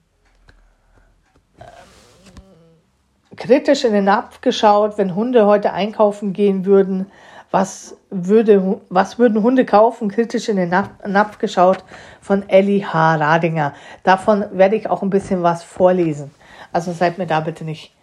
kritisch 3.37 3.85
in 3.85 3.93
den 3.93 4.05
Napf 4.05 4.41
geschaut, 4.41 4.99
wenn 4.99 5.15
Hunde 5.15 5.47
heute 5.47 5.73
einkaufen 5.73 6.33
gehen 6.33 6.65
würden, 6.65 7.07
was, 7.53 7.97
würde, 8.11 8.81
was 8.89 9.19
würden 9.19 9.43
Hunde 9.43 9.65
kaufen? 9.65 10.11
Kritisch 10.11 10.49
in 10.49 10.57
den 10.57 10.71
Napf 10.71 11.39
geschaut 11.39 11.85
von 12.21 12.49
Ellie 12.49 12.85
H. 12.85 13.15
Radinger. 13.17 13.73
Davon 14.03 14.45
werde 14.53 14.77
ich 14.77 14.91
auch 14.91 15.03
ein 15.03 15.11
bisschen 15.11 15.43
was 15.43 15.63
vorlesen. 15.63 16.33
Also 16.73 16.93
seid 16.93 17.19
mir 17.19 17.27
da 17.27 17.41
bitte 17.41 17.65
nicht 17.65 17.95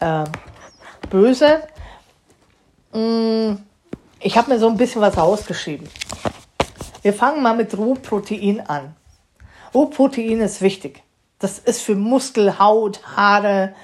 äh, 0.00 0.24
böse. 1.10 1.62
Mm, 2.92 3.56
ich 4.20 4.36
habe 4.36 4.52
mir 4.52 4.58
so 4.58 4.68
ein 4.68 4.76
bisschen 4.76 5.00
was 5.00 5.16
rausgeschrieben. 5.16 5.88
Wir 7.02 7.12
fangen 7.12 7.42
mal 7.42 7.56
mit 7.56 7.76
Rohprotein 7.76 8.60
an. 8.66 8.96
Rohprotein 9.74 10.40
ist 10.40 10.62
wichtig. 10.62 11.02
Das 11.38 11.58
ist 11.58 11.82
für 11.82 11.94
Muskel, 11.94 12.58
Haut, 12.58 13.00
Haare, 13.16 13.74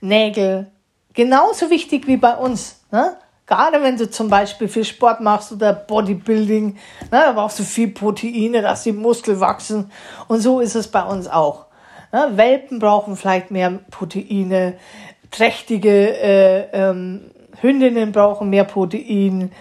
Nägel 0.00 0.70
genauso 1.14 1.70
wichtig 1.70 2.06
wie 2.06 2.16
bei 2.16 2.34
uns. 2.36 2.80
Ne? 2.90 3.16
Gerade 3.46 3.82
wenn 3.82 3.96
du 3.96 4.08
zum 4.08 4.28
Beispiel 4.28 4.68
viel 4.68 4.84
Sport 4.84 5.20
machst 5.20 5.52
oder 5.52 5.72
Bodybuilding, 5.72 6.74
ne, 6.74 6.78
da 7.10 7.32
brauchst 7.32 7.58
du 7.58 7.64
viel 7.64 7.88
Proteine, 7.88 8.62
dass 8.62 8.84
die 8.84 8.92
Muskeln 8.92 9.40
wachsen. 9.40 9.90
Und 10.28 10.40
so 10.40 10.60
ist 10.60 10.76
es 10.76 10.88
bei 10.88 11.02
uns 11.02 11.26
auch. 11.26 11.66
Ne? 12.12 12.30
Welpen 12.36 12.78
brauchen 12.78 13.16
vielleicht 13.16 13.50
mehr 13.50 13.80
Proteine, 13.90 14.78
trächtige 15.30 16.16
äh, 16.16 16.68
ähm, 16.72 17.30
Hündinnen 17.60 18.12
brauchen 18.12 18.50
mehr 18.50 18.64
Protein 18.64 19.52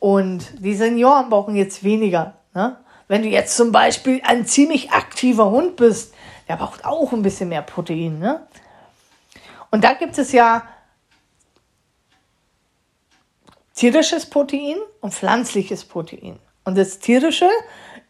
und 0.00 0.52
die 0.58 0.74
Senioren 0.74 1.28
brauchen 1.30 1.54
jetzt 1.54 1.84
weniger. 1.84 2.34
Ne? 2.54 2.76
Wenn 3.08 3.22
du 3.22 3.28
jetzt 3.28 3.56
zum 3.56 3.72
Beispiel 3.72 4.20
ein 4.24 4.46
ziemlich 4.46 4.90
aktiver 4.90 5.50
Hund 5.50 5.76
bist, 5.76 6.14
der 6.48 6.56
braucht 6.56 6.84
auch 6.84 7.12
ein 7.12 7.22
bisschen 7.22 7.48
mehr 7.48 7.62
Protein. 7.62 8.18
Ne? 8.18 8.46
Und 9.70 9.84
da 9.84 9.94
gibt 9.94 10.18
es 10.18 10.32
ja 10.32 10.62
tierisches 13.74 14.26
Protein 14.26 14.76
und 15.00 15.14
pflanzliches 15.14 15.84
Protein. 15.84 16.38
Und 16.64 16.78
das 16.78 16.98
tierische 16.98 17.48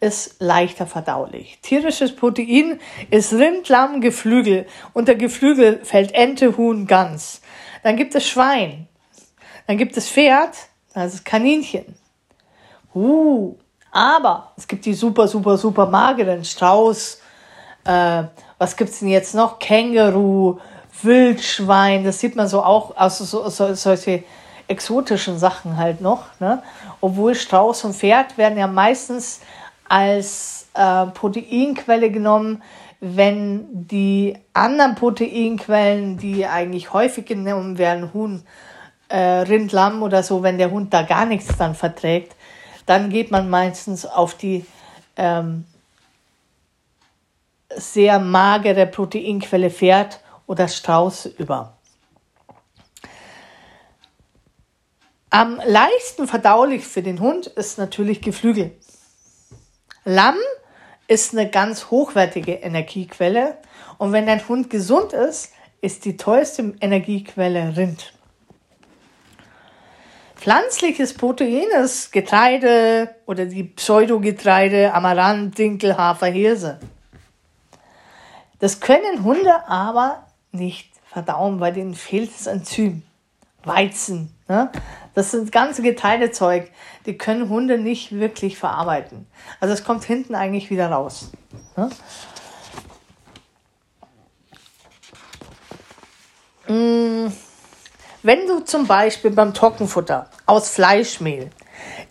ist 0.00 0.36
leichter 0.40 0.86
verdaulich. 0.86 1.58
Tierisches 1.62 2.14
Protein 2.14 2.80
ist 3.10 3.32
Rind, 3.32 3.68
Lamm, 3.68 4.00
Geflügel. 4.00 4.66
Unter 4.92 5.14
Geflügel 5.14 5.84
fällt 5.84 6.12
Ente, 6.12 6.56
Huhn, 6.56 6.86
Gans. 6.86 7.40
Dann 7.82 7.96
gibt 7.96 8.14
es 8.14 8.26
Schwein. 8.26 8.88
Dann 9.66 9.76
gibt 9.76 9.96
es 9.96 10.08
Pferd. 10.08 10.56
Das 10.94 11.14
ist 11.14 11.24
Kaninchen. 11.24 11.94
Uh, 12.94 13.56
aber 13.90 14.52
es 14.56 14.68
gibt 14.68 14.84
die 14.84 14.94
super, 14.94 15.28
super, 15.28 15.56
super 15.56 15.86
mageren 15.86 16.44
Strauß. 16.44 17.20
Äh, 17.84 18.24
was 18.58 18.76
gibt's 18.76 19.00
denn 19.00 19.08
jetzt 19.08 19.34
noch? 19.34 19.58
Känguru, 19.58 20.58
Wildschwein. 21.02 22.04
Das 22.04 22.20
sieht 22.20 22.36
man 22.36 22.48
so 22.48 22.62
auch, 22.62 22.96
also 22.96 23.24
so, 23.24 23.48
so, 23.48 23.74
solche 23.74 24.24
exotischen 24.68 25.38
Sachen 25.38 25.76
halt 25.76 26.00
noch. 26.00 26.24
Ne? 26.40 26.62
Obwohl 27.00 27.34
Strauß 27.34 27.84
und 27.84 27.94
Pferd 27.94 28.38
werden 28.38 28.58
ja 28.58 28.66
meistens 28.66 29.40
als 29.88 30.68
äh, 30.74 31.06
Proteinquelle 31.06 32.10
genommen, 32.10 32.62
wenn 33.00 33.66
die 33.88 34.38
anderen 34.54 34.94
Proteinquellen, 34.94 36.18
die 36.18 36.46
eigentlich 36.46 36.92
häufig 36.92 37.26
genommen 37.26 37.76
werden, 37.76 38.14
Huhn, 38.14 38.44
äh, 39.12 39.42
Rind, 39.42 39.72
Lamm 39.72 40.02
oder 40.02 40.22
so, 40.22 40.42
wenn 40.42 40.56
der 40.56 40.70
Hund 40.70 40.94
da 40.94 41.02
gar 41.02 41.26
nichts 41.26 41.56
dann 41.58 41.74
verträgt, 41.74 42.34
dann 42.86 43.10
geht 43.10 43.30
man 43.30 43.50
meistens 43.50 44.06
auf 44.06 44.34
die 44.34 44.64
ähm, 45.16 45.66
sehr 47.76 48.18
magere 48.18 48.86
Proteinquelle 48.86 49.70
Pferd 49.70 50.20
oder 50.46 50.66
Strauß 50.66 51.26
über. 51.26 51.76
Am 55.28 55.60
leichtesten 55.64 56.26
verdaulich 56.26 56.86
für 56.86 57.02
den 57.02 57.20
Hund 57.20 57.46
ist 57.46 57.78
natürlich 57.78 58.22
Geflügel. 58.22 58.72
Lamm 60.04 60.36
ist 61.06 61.32
eine 61.32 61.50
ganz 61.50 61.90
hochwertige 61.90 62.54
Energiequelle 62.54 63.58
und 63.98 64.12
wenn 64.12 64.26
dein 64.26 64.46
Hund 64.48 64.70
gesund 64.70 65.12
ist, 65.12 65.52
ist 65.82 66.06
die 66.06 66.16
teuerste 66.16 66.74
Energiequelle 66.80 67.76
Rind. 67.76 68.12
Pflanzliches 70.42 71.14
Protein 71.14 71.68
ist 71.84 72.10
Getreide 72.10 73.14
oder 73.26 73.46
die 73.46 73.62
Pseudogetreide, 73.62 74.92
Amaranth, 74.92 75.56
Dinkel, 75.56 75.96
Hafer, 75.96 76.26
Hirse. 76.26 76.80
Das 78.58 78.80
können 78.80 79.22
Hunde 79.22 79.68
aber 79.68 80.26
nicht 80.50 80.90
verdauen, 81.06 81.60
weil 81.60 81.72
denen 81.72 81.94
fehlt 81.94 82.34
das 82.34 82.48
Enzym. 82.48 83.04
Weizen, 83.64 84.34
Ne? 84.48 84.70
Das 85.14 85.30
sind 85.30 85.52
ganze 85.52 85.80
Getreidezeug, 85.80 86.72
die 87.06 87.16
können 87.16 87.48
Hunde 87.48 87.78
nicht 87.78 88.10
wirklich 88.12 88.58
verarbeiten. 88.58 89.26
Also 89.60 89.72
es 89.72 89.84
kommt 89.84 90.02
hinten 90.02 90.34
eigentlich 90.34 90.70
wieder 90.70 90.90
raus. 90.90 91.30
Ne? 91.76 91.88
Mm, 96.66 97.32
wenn 98.22 98.46
du 98.46 98.60
zum 98.60 98.86
Beispiel 98.86 99.30
beim 99.30 99.54
Trockenfutter 99.54 100.30
aus 100.46 100.68
Fleischmehl 100.68 101.50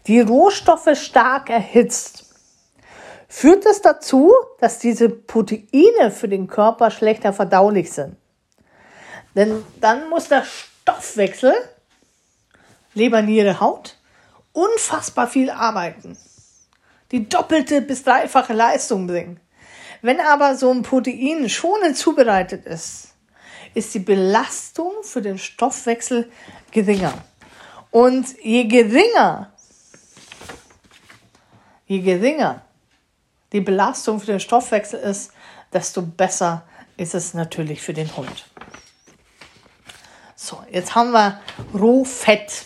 die 0.08 0.20
Rohstoffe 0.20 0.90
stark 0.96 1.50
erhitzt, 1.50 2.26
führt 3.28 3.66
es 3.66 3.82
dazu, 3.82 4.34
dass 4.60 4.80
diese 4.80 5.10
Proteine 5.10 6.12
für 6.12 6.28
den 6.28 6.48
Körper 6.48 6.92
schlechter 6.92 7.32
verdaulich 7.32 7.92
sind. 7.92 8.18
Denn 9.36 9.64
dann 9.80 10.10
muss 10.10 10.28
der 10.28 10.44
Stoffwechsel 10.44 11.54
Leber, 12.94 13.22
Niere, 13.22 13.62
Haut, 13.62 13.98
unfassbar 14.52 15.28
viel 15.28 15.50
arbeiten. 15.50 16.18
Die 17.12 17.30
doppelte 17.30 17.82
bis 17.82 18.04
dreifache 18.04 18.52
Leistung 18.52 19.08
bringen. 19.08 19.40
Wenn 20.02 20.20
aber 20.20 20.56
so 20.56 20.72
ein 20.72 20.82
Protein 20.82 21.48
schonend 21.48 21.96
zubereitet 21.96 22.66
ist, 22.66 23.11
ist 23.74 23.94
die 23.94 24.00
Belastung 24.00 24.92
für 25.04 25.22
den 25.22 25.38
Stoffwechsel 25.38 26.30
geringer. 26.72 27.14
Und 27.90 28.28
je 28.42 28.66
geringer, 28.66 29.52
je 31.86 32.00
geringer 32.00 32.62
die 33.52 33.62
Belastung 33.62 34.20
für 34.20 34.28
den 34.28 34.40
Stoffwechsel 34.40 35.00
ist, 35.00 35.32
desto 35.74 36.02
besser 36.02 36.66
ist 36.98 37.14
es 37.16 37.34
natürlich 37.34 37.82
für 37.82 37.94
den 37.94 38.16
Hund. 38.16 38.46
So, 40.36 40.62
jetzt 40.72 40.96
haben 40.96 41.12
wir 41.12 41.40
Rohfett. 41.74 42.66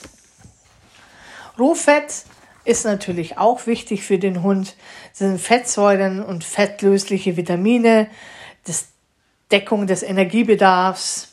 Rohfett 1.57 2.25
ist 2.63 2.85
natürlich 2.85 3.37
auch 3.37 3.67
wichtig 3.67 4.03
für 4.03 4.17
den 4.17 4.43
Hund. 4.43 4.75
Das 5.09 5.19
sind 5.19 5.39
Fettsäuren 5.39 6.23
und 6.23 6.43
fettlösliche 6.43 7.37
Vitamine, 7.37 8.09
das 8.65 8.87
Deckung 9.51 9.87
des 9.87 10.03
Energiebedarfs. 10.03 11.31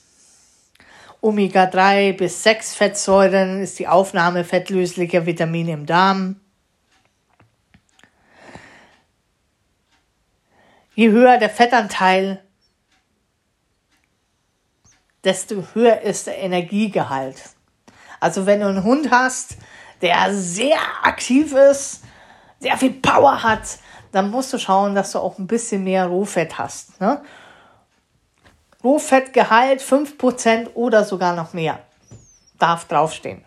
Omega-3 1.20 2.16
bis 2.16 2.42
6 2.42 2.74
Fettsäuren 2.74 3.62
ist 3.62 3.78
die 3.78 3.86
Aufnahme 3.86 4.44
fettlöslicher 4.44 5.24
Vitamine 5.24 5.72
im 5.72 5.86
Darm. 5.86 6.40
Je 10.94 11.10
höher 11.10 11.38
der 11.38 11.48
Fettanteil, 11.48 12.42
desto 15.24 15.64
höher 15.74 16.00
ist 16.00 16.26
der 16.26 16.38
Energiegehalt. 16.38 17.40
Also 18.20 18.46
wenn 18.46 18.60
du 18.60 18.66
einen 18.66 18.84
Hund 18.84 19.10
hast, 19.10 19.56
der 20.02 20.34
sehr 20.34 20.78
aktiv 21.02 21.52
ist, 21.52 22.02
sehr 22.58 22.76
viel 22.76 22.92
Power 22.92 23.42
hat, 23.42 23.78
dann 24.10 24.30
musst 24.30 24.52
du 24.52 24.58
schauen, 24.58 24.94
dass 24.94 25.12
du 25.12 25.18
auch 25.18 25.38
ein 25.38 25.46
bisschen 25.46 25.84
mehr 25.84 26.06
Rohfett 26.06 26.58
hast. 26.58 27.00
Ne? 27.00 27.22
Rohfettgehalt 28.84 29.80
5% 29.80 30.74
oder 30.74 31.04
sogar 31.04 31.34
noch 31.34 31.52
mehr. 31.52 31.78
Darf 32.58 32.86
draufstehen. 32.86 33.44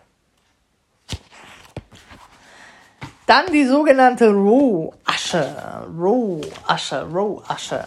Dann 3.26 3.46
die 3.52 3.66
sogenannte 3.66 4.30
Rohasche. 4.30 5.84
Rohasche, 5.98 7.02
Rohasche. 7.12 7.84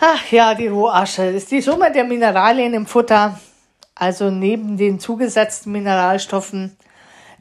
Ach 0.00 0.32
ja, 0.32 0.54
die 0.54 0.68
Rohasche 0.68 1.24
ist 1.24 1.50
die 1.50 1.60
Summe 1.60 1.92
der 1.92 2.04
Mineralien 2.04 2.72
im 2.72 2.86
Futter, 2.86 3.38
also 3.94 4.30
neben 4.30 4.78
den 4.78 4.98
zugesetzten 4.98 5.72
Mineralstoffen, 5.72 6.74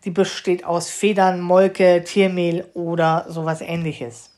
die 0.03 0.11
besteht 0.11 0.65
aus 0.65 0.89
Federn, 0.89 1.39
Molke, 1.39 2.03
Tiermehl 2.03 2.69
oder 2.73 3.25
sowas 3.29 3.61
ähnliches. 3.61 4.28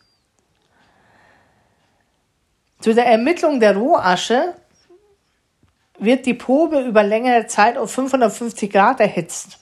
Zu 2.81 2.95
der 2.95 3.05
Ermittlung 3.05 3.59
der 3.59 3.77
Rohasche 3.77 4.55
wird 5.99 6.25
die 6.25 6.33
Probe 6.33 6.81
über 6.81 7.03
längere 7.03 7.45
Zeit 7.45 7.77
auf 7.77 7.91
550 7.91 8.71
Grad 8.71 8.99
erhitzt. 8.99 9.59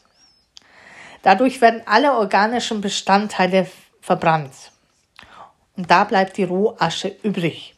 Dadurch 1.21 1.59
werden 1.59 1.81
alle 1.85 2.13
organischen 2.13 2.79
Bestandteile 2.79 3.67
verbrannt. 3.99 4.53
Und 5.75 5.91
da 5.91 6.05
bleibt 6.05 6.37
die 6.37 6.45
Rohasche 6.45 7.13
übrig. 7.23 7.75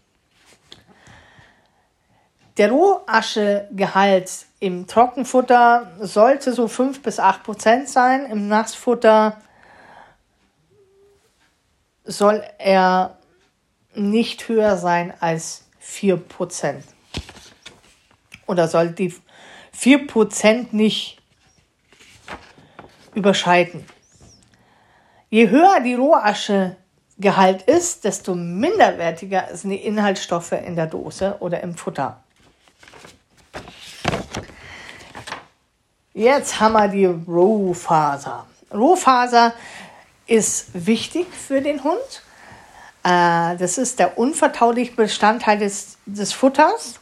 Der 2.57 2.69
Rohaschegehalt 2.69 4.45
im 4.59 4.85
Trockenfutter 4.85 5.91
sollte 6.01 6.53
so 6.53 6.67
5 6.67 7.01
bis 7.01 7.19
8 7.19 7.41
Prozent 7.41 7.89
sein. 7.89 8.27
Im 8.27 8.47
Nassfutter 8.47 9.41
soll 12.03 12.43
er 12.59 13.17
nicht 13.93 14.47
höher 14.47 14.77
sein 14.77 15.13
als 15.19 15.65
4 15.79 16.17
Prozent. 16.17 16.83
Oder 18.47 18.67
soll 18.67 18.89
die 18.89 19.13
4 19.71 20.07
Prozent 20.07 20.73
nicht 20.73 21.21
überschreiten. 23.13 23.85
Je 25.29 25.49
höher 25.49 25.79
die 25.79 25.93
Rohaschegehalt 25.93 27.61
ist, 27.63 28.03
desto 28.03 28.35
minderwertiger 28.35 29.55
sind 29.55 29.71
die 29.71 29.77
Inhaltsstoffe 29.77 30.51
in 30.51 30.75
der 30.75 30.87
Dose 30.87 31.37
oder 31.39 31.61
im 31.61 31.75
Futter. 31.75 32.21
Jetzt 36.13 36.59
haben 36.59 36.73
wir 36.73 36.87
die 36.89 37.05
Rohfaser. 37.05 38.45
Rohfaser 38.73 39.53
ist 40.27 40.85
wichtig 40.85 41.27
für 41.33 41.61
den 41.61 41.83
Hund. 41.83 42.23
Äh, 43.03 43.57
das 43.57 43.77
ist 43.77 43.99
der 43.99 44.17
unvertauliche 44.17 44.93
Bestandteil 44.93 45.57
des, 45.57 45.97
des 46.05 46.33
Futters. 46.33 46.99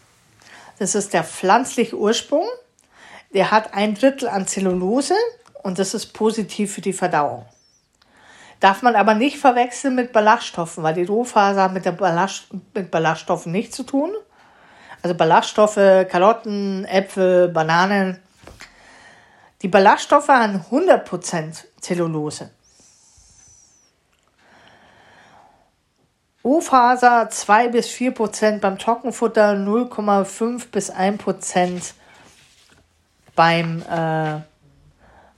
Das 0.80 0.96
ist 0.96 1.14
der 1.14 1.24
pflanzliche 1.24 1.98
Ursprung. 1.98 2.48
Der 3.34 3.52
hat 3.52 3.74
ein 3.74 3.96
Drittel 3.96 4.28
an 4.28 4.48
Zellulose 4.48 5.16
und 5.62 5.78
das 5.78 5.94
ist 5.94 6.14
positiv 6.14 6.74
für 6.74 6.82
die 6.82 6.94
Verdauung. 6.94 7.46
Darf 8.60 8.82
man 8.82 8.96
aber 8.96 9.14
nicht 9.14 9.38
verwechseln 9.38 9.96
mit 9.96 10.12
Ballaststoffen, 10.12 10.84
weil 10.84 10.94
die 10.94 11.06
Rohfaser 11.06 11.70
mit, 11.70 11.86
der 11.86 11.94
Ballast, 11.94 12.48
mit 12.74 12.92
Ballaststoffen 12.92 13.52
nichts 13.52 13.76
zu 13.76 13.84
tun. 13.84 14.12
Also 15.02 15.16
Ballaststoffe, 15.16 16.08
Karotten, 16.10 16.86
Äpfel, 16.86 17.48
Bananen. 17.50 18.20
Die 19.62 19.70
Ballaststoffe 19.70 20.28
haben 20.28 20.66
100% 20.72 21.66
Zellulose. 21.80 22.52
Rohfaser 26.44 27.30
2 27.30 27.68
bis 27.68 27.90
4% 27.90 28.60
beim 28.60 28.78
Trockenfutter, 28.78 29.54
0,5 29.54 30.72
bis 30.72 30.92
1% 30.92 31.94
beim, 33.36 33.82
äh, 33.82 34.40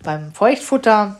beim 0.03 0.31
Feuchtfutter. 0.33 1.19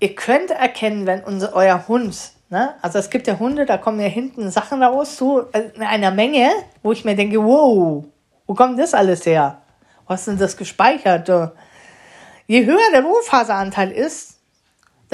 Ihr 0.00 0.14
könnt 0.14 0.50
erkennen, 0.50 1.06
wenn 1.06 1.22
unser, 1.24 1.54
euer 1.54 1.86
Hund, 1.86 2.32
ne, 2.48 2.74
also 2.80 2.98
es 2.98 3.10
gibt 3.10 3.26
ja 3.26 3.38
Hunde, 3.38 3.66
da 3.66 3.76
kommen 3.76 4.00
ja 4.00 4.08
hinten 4.08 4.50
Sachen 4.50 4.82
raus, 4.82 5.18
so 5.18 5.50
äh, 5.52 5.70
in 5.74 5.82
einer 5.82 6.10
Menge, 6.10 6.50
wo 6.82 6.92
ich 6.92 7.04
mir 7.04 7.14
denke, 7.14 7.42
wow, 7.42 8.04
wo 8.46 8.54
kommt 8.54 8.78
das 8.78 8.94
alles 8.94 9.26
her? 9.26 9.62
Was 10.06 10.20
ist 10.20 10.28
denn 10.28 10.38
das 10.38 10.56
gespeichert? 10.56 11.28
Je 12.46 12.66
höher 12.66 12.90
der 12.92 13.02
Rohfaseranteil 13.02 13.90
ist, 13.90 14.33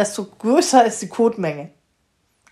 desto 0.00 0.24
größer 0.24 0.84
ist 0.86 1.02
die 1.02 1.08
Kotmenge. 1.08 1.70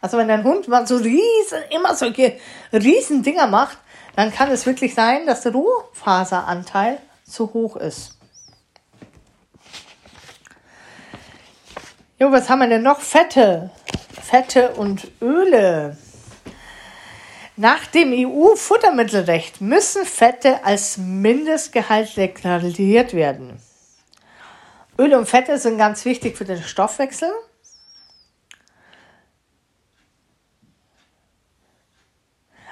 Also 0.00 0.18
wenn 0.18 0.28
dein 0.28 0.44
Hund 0.44 0.68
mal 0.68 0.87
so 0.87 0.96
riesen, 0.96 1.62
immer 1.70 1.94
solche 1.94 2.38
riesen 2.72 3.22
Dinger 3.22 3.46
macht, 3.46 3.78
dann 4.14 4.32
kann 4.32 4.50
es 4.50 4.66
wirklich 4.66 4.94
sein, 4.94 5.26
dass 5.26 5.42
der 5.42 5.52
Rohfaseranteil 5.52 6.98
zu 7.24 7.52
hoch 7.54 7.76
ist. 7.76 8.18
Jo, 12.18 12.30
was 12.30 12.48
haben 12.48 12.61
wir 12.61 12.68
denn 12.68 12.82
noch? 12.82 13.00
Fette. 13.00 13.70
Fette 14.22 14.74
und 14.74 15.11
Öle. 15.22 15.96
Nach 17.56 17.87
dem 17.87 18.12
EU-Futtermittelrecht 18.12 19.61
müssen 19.61 20.04
Fette 20.04 20.64
als 20.64 20.98
Mindestgehalt 20.98 22.16
deklariert 22.16 23.14
werden. 23.14 23.61
Öle 24.98 25.16
und 25.16 25.26
Fette 25.26 25.58
sind 25.58 25.78
ganz 25.78 26.04
wichtig 26.04 26.37
für 26.37 26.44
den 26.44 26.62
Stoffwechsel. 26.62 27.30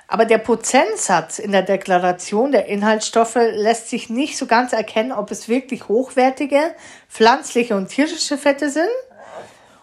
Aber 0.08 0.24
der 0.24 0.38
Prozentsatz 0.38 1.38
in 1.38 1.52
der 1.52 1.62
Deklaration 1.62 2.52
der 2.52 2.66
Inhaltsstoffe 2.66 3.34
lässt 3.34 3.88
sich 3.88 4.08
nicht 4.08 4.38
so 4.38 4.46
ganz 4.46 4.72
erkennen, 4.72 5.12
ob 5.12 5.30
es 5.30 5.48
wirklich 5.48 5.88
hochwertige 5.88 6.74
pflanzliche 7.08 7.76
und 7.76 7.88
tierische 7.88 8.38
Fette 8.38 8.70
sind 8.70 8.88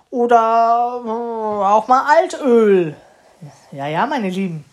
oder 0.09 1.01
äh, 1.05 1.09
auch 1.09 1.87
mal 1.87 2.05
Altöl. 2.07 2.95
Ja, 3.71 3.87
ja, 3.87 4.05
meine 4.05 4.29
Lieben. 4.29 4.63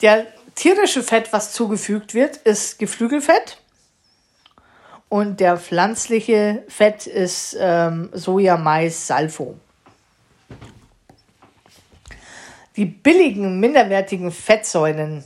Der 0.00 0.26
tierische 0.54 1.02
Fett, 1.02 1.32
was 1.32 1.52
zugefügt 1.52 2.14
wird, 2.14 2.38
ist 2.38 2.78
Geflügelfett. 2.78 3.58
Und 5.08 5.40
der 5.40 5.56
pflanzliche 5.56 6.64
Fett 6.68 7.06
ist 7.06 7.56
ähm, 7.58 8.10
Soja, 8.12 8.56
Mais, 8.56 9.06
Salfo. 9.06 9.56
Die 12.76 12.84
billigen, 12.84 13.58
minderwertigen 13.58 14.30
Fettsäuren, 14.30 15.24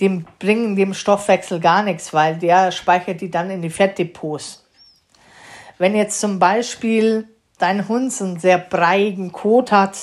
die 0.00 0.24
bringen 0.38 0.76
dem 0.76 0.94
Stoffwechsel 0.94 1.58
gar 1.60 1.82
nichts, 1.82 2.12
weil 2.12 2.36
der 2.36 2.70
speichert 2.70 3.20
die 3.20 3.30
dann 3.30 3.50
in 3.50 3.62
die 3.62 3.70
Fettdepots. 3.70 4.64
Wenn 5.78 5.96
jetzt 5.96 6.20
zum 6.20 6.38
Beispiel 6.38 7.28
dein 7.58 7.88
Hund 7.88 8.12
einen 8.20 8.38
sehr 8.38 8.58
breigen 8.58 9.32
Kot 9.32 9.72
hat, 9.72 9.96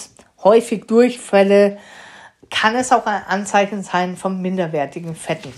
häufig 0.44 0.86
Durchfälle, 0.86 1.78
kann 2.50 2.76
es 2.76 2.92
auch 2.92 3.06
ein 3.06 3.24
Anzeichen 3.28 3.84
sein 3.84 4.18
von 4.18 4.42
minderwertigen 4.42 5.16
Fetten. 5.16 5.54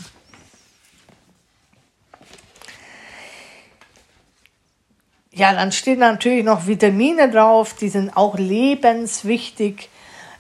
Ja, 5.36 5.52
dann 5.52 5.72
stehen 5.72 5.98
natürlich 5.98 6.46
noch 6.46 6.67
Vitamine 6.67 7.28
drauf, 7.28 7.74
die 7.74 7.89
sind 7.89 8.15
auch 8.15 8.38
lebenswichtig. 8.38 9.89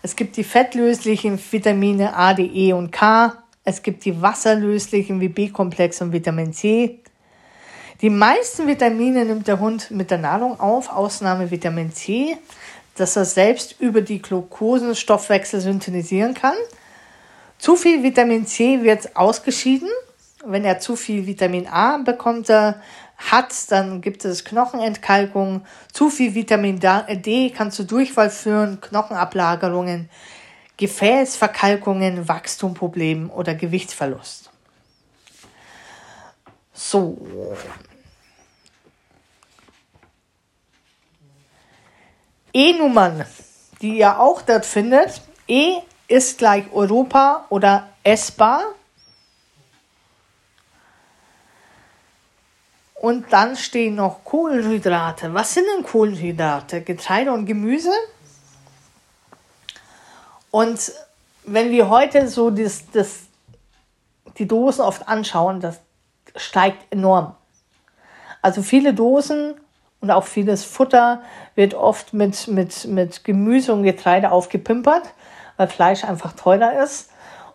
Es 0.03 0.15
gibt 0.15 0.37
die 0.37 0.43
fettlöslichen 0.43 1.39
Vitamine 1.51 2.15
A, 2.15 2.35
D, 2.35 2.43
E 2.43 2.73
und 2.73 2.91
K. 2.91 3.33
Es 3.63 3.81
gibt 3.81 4.05
die 4.05 4.21
wasserlöslichen 4.21 5.19
wie 5.19 5.29
B-Komplex 5.29 5.99
und 6.01 6.13
Vitamin 6.13 6.53
C. 6.53 6.99
Die 8.01 8.11
meisten 8.11 8.67
Vitamine 8.67 9.25
nimmt 9.25 9.47
der 9.47 9.59
Hund 9.59 9.89
mit 9.89 10.11
der 10.11 10.19
Nahrung 10.19 10.59
auf, 10.59 10.91
Ausnahme 10.91 11.49
Vitamin 11.49 11.91
C, 11.91 12.37
das 12.95 13.15
er 13.15 13.25
selbst 13.25 13.79
über 13.79 14.01
die 14.01 14.21
Glukosenstoffwechsel 14.21 15.59
synthetisieren 15.59 16.35
kann. 16.35 16.57
Zu 17.57 17.77
viel 17.77 18.03
Vitamin 18.03 18.45
C 18.45 18.83
wird 18.83 19.15
ausgeschieden. 19.15 19.89
Wenn 20.45 20.65
er 20.65 20.79
zu 20.79 20.97
viel 20.97 21.25
Vitamin 21.25 21.67
A 21.67 21.97
bekommt, 21.97 22.49
er 22.49 22.81
hat, 23.17 23.71
dann 23.71 24.01
gibt 24.01 24.25
es 24.25 24.43
Knochenentkalkung. 24.43 25.65
Zu 25.91 26.09
viel 26.09 26.35
Vitamin 26.35 26.79
D 26.79 27.49
kann 27.51 27.71
zu 27.71 27.83
Durchfall 27.85 28.29
führen, 28.29 28.81
Knochenablagerungen, 28.81 30.09
Gefäßverkalkungen, 30.77 32.27
Wachstumproblemen 32.27 33.29
oder 33.29 33.55
Gewichtsverlust. 33.55 34.49
So. 36.73 37.55
E-Nummern, 42.53 43.25
die 43.81 43.99
ihr 43.99 44.19
auch 44.19 44.41
dort 44.41 44.65
findet. 44.65 45.21
E 45.47 45.77
ist 46.07 46.37
gleich 46.37 46.65
Europa 46.71 47.45
oder 47.49 47.89
ESPA. 48.03 48.63
Und 53.03 53.33
dann 53.33 53.57
stehen 53.57 53.95
noch 53.95 54.23
Kohlenhydrate. 54.23 55.33
Was 55.33 55.53
sind 55.53 55.65
denn 55.75 55.83
Kohlenhydrate? 55.83 56.83
Getreide 56.83 57.33
und 57.33 57.45
Gemüse. 57.45 57.91
Und 60.51 60.93
wenn 61.43 61.69
wir 61.71 61.89
heute 61.89 62.29
so 62.29 62.49
das, 62.49 62.89
das, 62.93 63.23
die 64.37 64.47
Dosen 64.47 64.85
oft 64.85 65.05
anschauen, 65.05 65.59
das 65.59 65.81
steigt 66.37 66.93
enorm. 66.93 67.35
Also 68.41 68.61
viele 68.61 68.93
Dosen 68.93 69.55
und 69.99 70.09
auch 70.09 70.23
vieles 70.23 70.63
Futter 70.63 71.23
wird 71.55 71.73
oft 71.73 72.13
mit, 72.13 72.47
mit, 72.47 72.85
mit 72.85 73.25
Gemüse 73.25 73.73
und 73.73 73.83
Getreide 73.83 74.31
aufgepimpert, 74.31 75.13
weil 75.57 75.67
Fleisch 75.67 76.05
einfach 76.05 76.37
teurer 76.37 76.81
ist. 76.81 77.09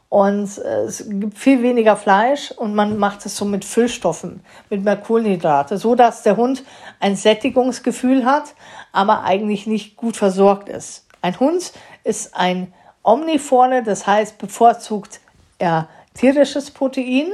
Und 0.09 0.59
äh, 0.59 0.85
es 0.85 1.05
gibt 1.07 1.39
viel 1.39 1.63
weniger 1.63 1.97
Fleisch 1.97 2.51
und 2.53 2.75
man 2.75 2.97
macht 2.97 3.27
es 3.27 3.37
so 3.37 3.45
mit 3.45 3.65
Füllstoffen, 3.65 4.41
mit 4.71 4.83
mehr 4.83 4.97
Kohlenhydrate, 4.97 5.77
so 5.77 5.95
dass 5.95 6.23
der 6.23 6.37
Hund 6.37 6.65
ein 6.99 7.15
Sättigungsgefühl 7.15 8.25
hat, 8.25 8.55
aber 8.93 9.25
eigentlich 9.25 9.67
nicht 9.67 9.97
gut 9.97 10.17
versorgt 10.17 10.69
ist. 10.69 11.07
Ein 11.21 11.39
Hund 11.39 11.73
ist 12.05 12.35
ein 12.35 12.73
Omnivore, 13.03 13.83
das 13.83 14.07
heißt 14.07 14.39
bevorzugt 14.39 15.21
er 15.59 15.89
tierisches 16.15 16.71
Protein, 16.71 17.31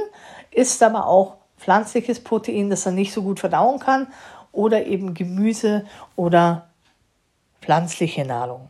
isst 0.51 0.83
aber 0.83 1.07
auch 1.07 1.35
pflanzliches 1.57 2.23
Protein, 2.23 2.69
das 2.69 2.85
er 2.85 2.91
nicht 2.91 3.13
so 3.13 3.21
gut 3.23 3.39
verdauen 3.39 3.79
kann, 3.79 4.07
oder 4.51 4.85
eben 4.85 5.13
Gemüse 5.13 5.85
oder 6.15 6.69
pflanzliche 7.61 8.25
Nahrung 8.25 8.69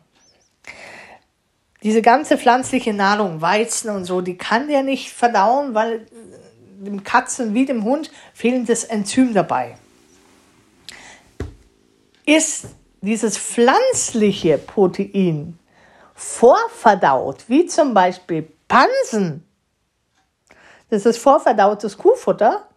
diese 1.86 2.02
ganze 2.02 2.40
pflanzliche 2.40 2.94
Nahrung, 2.94 3.42
Weizen 3.42 3.92
und 3.92 4.06
so, 4.06 4.20
die 4.22 4.40
kann 4.40 4.68
der 4.68 4.82
nicht 4.82 5.14
verdauen, 5.14 5.76
weil 5.76 6.08
dem 6.80 7.04
Katzen 7.04 7.54
wie 7.54 7.68
dem 7.68 7.84
Hund 7.84 8.10
fehlt 8.34 8.68
das 8.68 8.86
Enzym 8.86 9.36
dabei. 9.36 9.78
Ist 12.26 12.70
dieses 13.02 13.38
pflanzliche 13.38 14.58
Protein 14.58 15.60
vorverdaut, 16.16 17.48
wie 17.50 17.68
zum 17.68 17.94
Beispiel 17.94 18.52
Pansen, 18.68 19.48
das 20.90 21.06
ist 21.06 21.20
vorverdautes 21.20 22.00
Kuhfutter, 22.00 22.68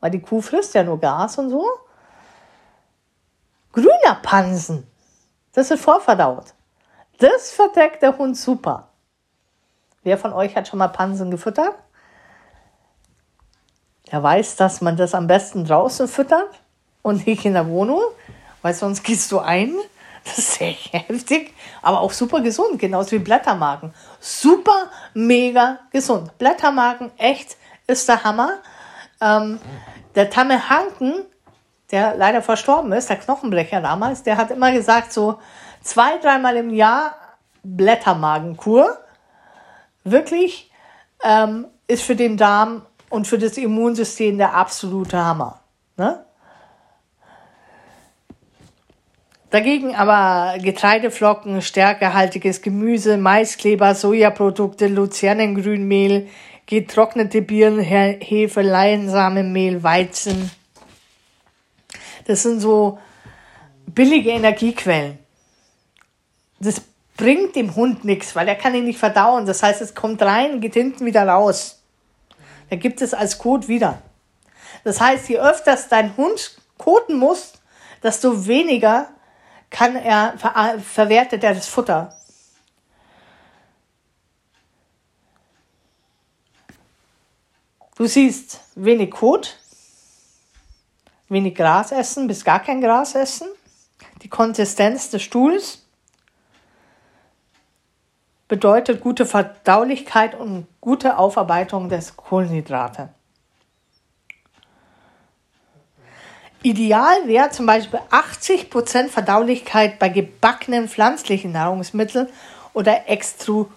weil 0.00 0.12
die 0.12 0.22
Kuh 0.22 0.40
frisst 0.40 0.72
ja 0.72 0.82
nur 0.82 0.98
Gas 0.98 1.36
und 1.36 1.50
so. 1.50 1.66
Grüner 3.74 4.18
Pansen, 4.22 4.86
das 5.52 5.70
ist 5.70 5.82
vorverdaut. 5.82 6.54
Das 7.18 7.52
verträgt 7.52 8.02
der 8.02 8.16
Hund 8.18 8.36
super. 8.36 8.88
Wer 10.02 10.18
von 10.18 10.32
euch 10.32 10.54
hat 10.56 10.68
schon 10.68 10.78
mal 10.78 10.88
Pansen 10.88 11.30
gefüttert? 11.30 11.74
Er 14.10 14.22
weiß, 14.22 14.56
dass 14.56 14.80
man 14.80 14.96
das 14.96 15.14
am 15.14 15.26
besten 15.26 15.64
draußen 15.64 16.08
füttert 16.08 16.50
und 17.02 17.26
nicht 17.26 17.44
in 17.44 17.54
der 17.54 17.68
Wohnung, 17.68 18.02
weil 18.62 18.74
sonst 18.74 19.02
gehst 19.02 19.32
du 19.32 19.38
ein. 19.38 19.74
Das 20.24 20.38
ist 20.38 20.54
sehr 20.54 20.70
heftig, 20.92 21.54
aber 21.82 22.00
auch 22.00 22.12
super 22.12 22.40
gesund, 22.40 22.78
genauso 22.78 23.12
wie 23.12 23.18
Blättermarken. 23.18 23.94
Super, 24.20 24.90
mega 25.14 25.78
gesund. 25.90 26.36
Blättermarken, 26.38 27.10
echt, 27.16 27.56
ist 27.86 28.08
der 28.08 28.24
Hammer. 28.24 28.58
Ähm, 29.20 29.58
der 30.14 30.30
Tamme 30.30 30.68
Hanken, 30.68 31.24
der 31.90 32.14
leider 32.16 32.42
verstorben 32.42 32.92
ist, 32.92 33.08
der 33.08 33.16
Knochenbrecher 33.16 33.80
damals, 33.80 34.22
der 34.22 34.36
hat 34.36 34.50
immer 34.50 34.72
gesagt, 34.72 35.12
so 35.12 35.38
zwei, 35.84 36.18
dreimal 36.18 36.56
im 36.56 36.70
Jahr 36.70 37.14
Blättermagenkur. 37.62 38.98
Wirklich 40.02 40.70
ähm, 41.22 41.66
ist 41.86 42.02
für 42.02 42.16
den 42.16 42.36
Darm 42.36 42.82
und 43.10 43.26
für 43.26 43.38
das 43.38 43.56
Immunsystem 43.56 44.38
der 44.38 44.54
absolute 44.54 45.24
Hammer. 45.24 45.60
Ne? 45.96 46.24
Dagegen 49.50 49.94
aber 49.94 50.58
Getreideflocken, 50.58 51.62
stärkehaltiges 51.62 52.60
Gemüse, 52.60 53.16
Maiskleber, 53.16 53.94
Sojaprodukte, 53.94 54.88
Luzernengrünmehl, 54.88 56.28
getrocknete 56.66 57.40
Birnen, 57.40 57.80
Hefe, 57.80 58.62
Leinsamenmehl, 58.62 59.82
Weizen. 59.84 60.50
Das 62.26 62.42
sind 62.42 62.58
so 62.58 62.98
billige 63.86 64.30
Energiequellen. 64.30 65.23
Das 66.64 66.80
bringt 67.16 67.54
dem 67.56 67.76
Hund 67.76 68.04
nichts, 68.04 68.34
weil 68.34 68.48
er 68.48 68.56
kann 68.56 68.74
ihn 68.74 68.84
nicht 68.84 68.98
verdauen. 68.98 69.46
Das 69.46 69.62
heißt, 69.62 69.80
es 69.82 69.94
kommt 69.94 70.22
rein, 70.22 70.60
geht 70.60 70.74
hinten 70.74 71.04
wieder 71.04 71.26
raus. 71.28 71.82
Er 72.70 72.76
gibt 72.78 73.02
es 73.02 73.14
als 73.14 73.38
Kot 73.38 73.68
wieder. 73.68 74.02
Das 74.82 75.00
heißt, 75.00 75.28
je 75.28 75.38
öfters 75.38 75.88
dein 75.88 76.16
Hund 76.16 76.58
koten 76.78 77.16
muss, 77.18 77.52
desto 78.02 78.46
weniger 78.46 79.08
kann 79.70 79.96
er, 79.96 80.36
ver 80.38 80.78
verwertet 80.80 81.44
er 81.44 81.54
das 81.54 81.68
Futter. 81.68 82.16
Du 87.96 88.06
siehst 88.06 88.60
wenig 88.74 89.10
Kot, 89.12 89.58
wenig 91.28 91.54
Gras 91.54 91.92
essen, 91.92 92.26
bis 92.26 92.44
gar 92.44 92.60
kein 92.60 92.80
Gras 92.80 93.14
essen. 93.14 93.48
Die 94.22 94.28
Konsistenz 94.28 95.10
des 95.10 95.22
Stuhls 95.22 95.83
bedeutet 98.48 99.00
gute 99.00 99.26
Verdaulichkeit 99.26 100.34
und 100.34 100.66
gute 100.80 101.18
Aufarbeitung 101.18 101.88
des 101.88 102.16
Kohlenhydrate. 102.16 103.08
Ideal 106.62 107.26
wäre 107.26 107.50
zum 107.50 107.66
Beispiel 107.66 108.00
80% 108.10 109.08
Verdaulichkeit 109.08 109.98
bei 109.98 110.08
gebackenen 110.08 110.88
pflanzlichen 110.88 111.52
Nahrungsmitteln 111.52 112.28
oder 112.72 113.08
extrudierten, 113.08 113.72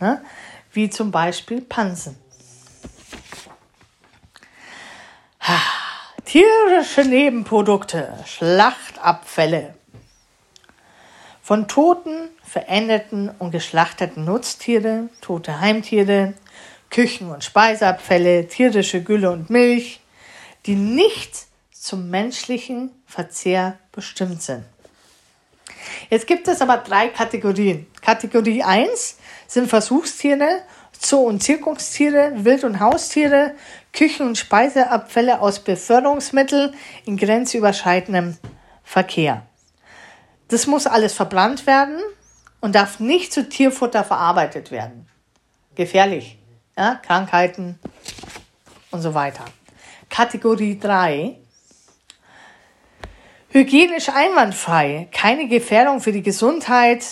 ne? 0.00 0.20
wie 0.72 0.90
zum 0.90 1.12
Beispiel 1.12 1.60
Pansen. 1.60 2.16
Tierische 6.24 7.04
Nebenprodukte, 7.04 8.12
Schlachtabfälle. 8.26 9.77
Von 11.48 11.66
toten, 11.66 12.28
verendeten 12.42 13.30
und 13.38 13.52
geschlachteten 13.52 14.26
Nutztiere, 14.26 15.08
tote 15.22 15.60
Heimtiere, 15.60 16.34
Küchen- 16.90 17.30
und 17.30 17.42
Speiseabfälle, 17.42 18.46
tierische 18.48 19.02
Gülle 19.02 19.30
und 19.30 19.48
Milch, 19.48 20.00
die 20.66 20.74
nicht 20.74 21.46
zum 21.72 22.10
menschlichen 22.10 22.90
Verzehr 23.06 23.78
bestimmt 23.92 24.42
sind. 24.42 24.62
Jetzt 26.10 26.26
gibt 26.26 26.48
es 26.48 26.60
aber 26.60 26.76
drei 26.76 27.08
Kategorien. 27.08 27.86
Kategorie 28.02 28.62
1 28.62 29.16
sind 29.46 29.70
Versuchstiere, 29.70 30.64
Zoo- 31.00 31.28
und 31.28 31.42
Zirkungstiere, 31.42 32.44
Wild- 32.44 32.64
und 32.64 32.78
Haustiere, 32.78 33.54
Küchen- 33.94 34.26
und 34.26 34.36
Speiseabfälle 34.36 35.40
aus 35.40 35.60
Beförderungsmitteln 35.60 36.74
in 37.06 37.16
grenzüberschreitendem 37.16 38.36
Verkehr. 38.84 39.47
Das 40.48 40.66
muss 40.66 40.86
alles 40.86 41.12
verbrannt 41.12 41.66
werden 41.66 42.00
und 42.60 42.74
darf 42.74 43.00
nicht 43.00 43.32
zu 43.32 43.48
Tierfutter 43.48 44.04
verarbeitet 44.04 44.70
werden. 44.70 45.08
Gefährlich. 45.74 46.38
Ja, 46.76 46.96
Krankheiten 46.96 47.78
und 48.90 49.02
so 49.02 49.14
weiter. 49.14 49.44
Kategorie 50.08 50.78
3. 50.78 51.38
Hygienisch 53.50 54.08
einwandfrei, 54.10 55.08
keine 55.12 55.48
Gefährdung 55.48 56.00
für 56.00 56.12
die 56.12 56.22
Gesundheit, 56.22 57.04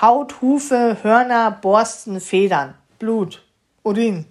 Haut, 0.00 0.40
Hufe, 0.40 0.98
Hörner, 1.02 1.50
Borsten, 1.50 2.20
Federn, 2.20 2.74
Blut, 2.98 3.44
Urin. 3.82 4.26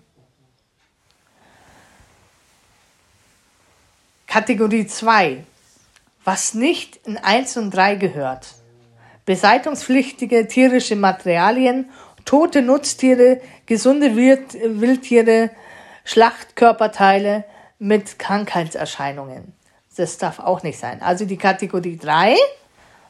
Kategorie 4.27 4.87
2. 4.87 5.43
Was 6.31 6.53
nicht 6.53 6.97
in 7.07 7.17
1 7.17 7.57
und 7.57 7.71
3 7.71 7.95
gehört. 7.95 8.53
Beseitungspflichtige 9.25 10.47
tierische 10.47 10.95
Materialien, 10.95 11.89
tote 12.23 12.61
Nutztiere, 12.61 13.41
gesunde 13.65 14.15
Wildtiere, 14.15 15.49
Schlachtkörperteile 16.05 17.45
mit 17.79 18.19
Krankheitserscheinungen. 18.19 19.55
Das 19.97 20.19
darf 20.19 20.37
auch 20.37 20.61
nicht 20.61 20.77
sein. 20.77 21.01
Also 21.01 21.25
die 21.25 21.37
Kategorie 21.37 21.97
3, 21.97 22.35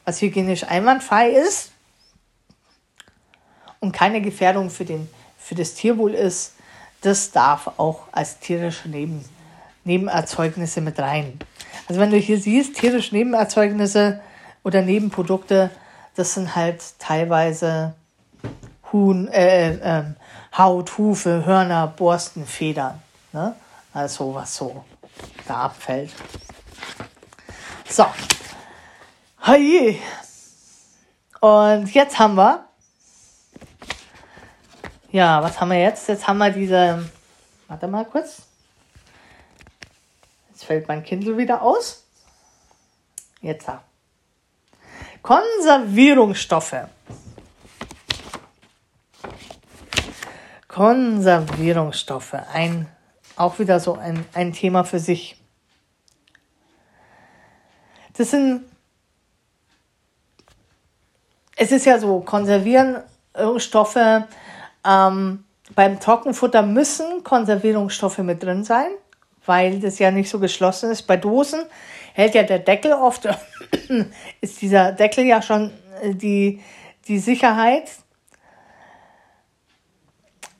was 0.06 0.22
hygienisch 0.22 0.64
einwandfrei 0.64 1.32
ist 1.32 1.74
und 3.82 3.92
keine 3.92 4.22
Gefährdung 4.22 4.70
für, 4.70 4.86
den, 4.86 5.10
für 5.38 5.56
das 5.56 5.74
Tierwohl 5.74 6.14
ist, 6.14 6.54
das 7.02 7.32
darf 7.32 7.68
auch 7.76 8.04
als 8.14 8.40
tierische 8.40 8.88
Neben, 8.88 9.26
Nebenerzeugnisse 9.84 10.82
mit 10.82 11.00
rein. 11.00 11.40
Also 11.88 12.00
wenn 12.00 12.12
du 12.12 12.18
hier 12.18 12.40
siehst, 12.40 12.76
tierische 12.76 13.16
Nebenerzeugnisse 13.16 14.22
oder 14.64 14.82
Nebenprodukte, 14.82 15.72
das 16.16 16.34
sind 16.34 16.56
halt 16.56 16.82
teilweise 17.00 17.96
Huhn, 18.92 19.28
äh, 19.30 19.74
äh, 19.74 20.04
Haut, 20.58 20.98
Hufe, 20.98 21.46
Hörner, 21.46 21.88
Borsten, 21.88 22.46
Federn. 22.46 23.02
Ne? 23.32 23.56
Also 23.94 24.34
was 24.36 24.56
so 24.56 24.84
da 25.48 25.66
abfällt. 25.66 26.12
So. 27.88 28.06
Hey. 29.42 30.00
Und 31.40 31.94
jetzt 31.94 32.20
haben 32.20 32.36
wir. 32.36 32.66
Ja, 35.12 35.42
was 35.42 35.60
haben 35.60 35.70
wir 35.70 35.82
jetzt? 35.82 36.08
Jetzt 36.08 36.28
haben 36.28 36.38
wir 36.38 36.52
diese. 36.52 37.10
Warte 37.68 37.88
mal 37.88 38.06
kurz. 38.06 38.49
Fällt 40.70 40.88
mein 40.88 41.04
Kindle 41.04 41.36
wieder 41.36 41.64
aus. 41.64 42.06
Jetzt. 43.42 43.68
Konservierungsstoffe. 45.24 46.76
Konservierungsstoffe. 50.68 52.36
Ein, 52.54 52.88
auch 53.36 53.58
wieder 53.58 53.80
so 53.80 53.96
ein, 53.96 54.24
ein 54.36 54.54
Thema 54.54 54.84
für 54.84 55.00
sich. 55.00 55.42
Das 58.14 58.30
sind, 58.30 58.64
es 61.56 61.72
ist 61.72 61.88
ja 61.88 61.98
so, 61.98 62.20
Konservierungsstoffe, 62.20 64.28
ähm, 64.86 65.46
beim 65.74 66.00
Trockenfutter 66.00 66.62
müssen 66.62 67.24
Konservierungsstoffe 67.24 68.20
mit 68.20 68.44
drin 68.44 68.64
sein, 68.64 68.92
weil 69.50 69.80
das 69.80 69.98
ja 69.98 70.12
nicht 70.12 70.30
so 70.30 70.38
geschlossen 70.38 70.92
ist. 70.92 71.08
Bei 71.08 71.18
Dosen 71.18 71.64
hält 72.14 72.36
ja 72.36 72.44
der 72.44 72.60
Deckel 72.60 72.94
oft, 72.94 73.28
ist 74.42 74.62
dieser 74.62 74.92
Deckel 74.92 75.26
ja 75.26 75.42
schon 75.42 75.72
äh, 76.04 76.14
die, 76.14 76.62
die 77.08 77.18
Sicherheit, 77.18 77.90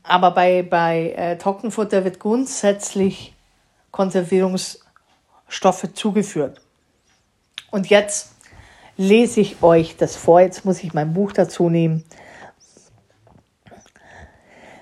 aber 0.02 0.32
bei, 0.32 0.64
bei 0.64 1.14
äh, 1.16 1.38
Trockenfutter 1.38 2.04
wird 2.04 2.20
grundsätzlich 2.20 3.36
Konservierungsstoffe 3.92 5.94
zugeführt. 5.94 6.60
Und 7.70 7.92
jetzt 7.92 8.32
lese 8.98 9.42
ich 9.42 9.62
euch 9.62 9.98
das 9.98 10.16
vor. 10.16 10.42
Jetzt 10.42 10.66
muss 10.66 10.84
ich 10.84 10.96
mein 10.96 11.14
Buch 11.14 11.32
dazu 11.32 11.70
nehmen. 11.70 12.06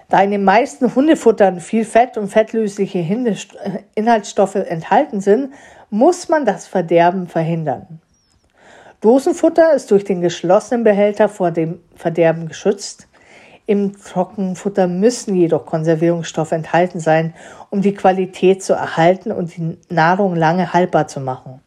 Da 0.10 0.22
in 0.22 0.32
den 0.32 0.44
meisten 0.44 0.96
Hundefuttern 0.96 1.60
viel 1.60 1.84
Fett 1.84 2.18
und 2.18 2.30
fettlösliche 2.30 3.00
Inhaltsstoffe 3.96 4.56
enthalten 4.56 5.20
sind, 5.20 5.54
muss 5.90 6.30
man 6.30 6.46
das 6.46 6.66
Verderben 6.68 7.28
verhindern. 7.28 8.00
Dosenfutter 9.02 9.74
ist 9.74 9.92
durch 9.92 10.06
den 10.06 10.22
geschlossenen 10.22 10.84
Behälter 10.84 11.30
vor 11.30 11.52
dem 11.52 11.82
Verderben 11.96 12.48
geschützt. 12.48 13.08
Im 13.66 14.02
Trockenfutter 14.02 14.88
müssen 14.88 15.36
jedoch 15.36 15.66
Konservierungsstoffe 15.66 16.54
enthalten 16.54 17.02
sein, 17.02 17.34
um 17.70 17.82
die 17.82 17.94
Qualität 17.94 18.64
zu 18.64 18.74
erhalten 18.74 19.32
und 19.32 19.56
die 19.58 19.78
Nahrung 19.90 20.36
lange 20.36 20.74
haltbar 20.74 21.08
zu 21.08 21.20
machen. 21.20 21.62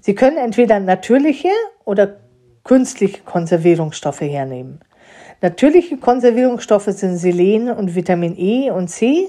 Sie 0.00 0.14
können 0.14 0.38
entweder 0.38 0.80
natürliche 0.80 1.50
oder 1.84 2.16
künstliche 2.64 3.22
Konservierungsstoffe 3.22 4.22
hernehmen. 4.22 4.80
Natürliche 5.42 5.98
Konservierungsstoffe 5.98 6.88
sind 6.88 7.18
Selen 7.18 7.70
und 7.70 7.94
Vitamin 7.94 8.36
E 8.38 8.70
und 8.70 8.88
C. 8.88 9.28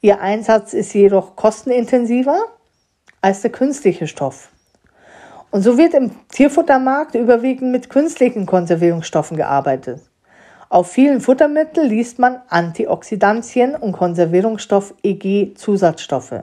Ihr 0.00 0.20
Einsatz 0.20 0.72
ist 0.72 0.92
jedoch 0.92 1.36
kostenintensiver 1.36 2.38
als 3.20 3.42
der 3.42 3.52
künstliche 3.52 4.06
Stoff. 4.06 4.50
Und 5.50 5.62
so 5.62 5.78
wird 5.78 5.94
im 5.94 6.10
Tierfuttermarkt 6.28 7.14
überwiegend 7.14 7.70
mit 7.70 7.88
künstlichen 7.88 8.44
Konservierungsstoffen 8.44 9.36
gearbeitet. 9.36 10.02
Auf 10.68 10.90
vielen 10.90 11.20
Futtermitteln 11.20 11.88
liest 11.88 12.18
man 12.18 12.42
Antioxidantien 12.48 13.76
und 13.76 13.92
Konservierungsstoff 13.92 14.94
EG 15.02 15.54
Zusatzstoffe. 15.54 16.42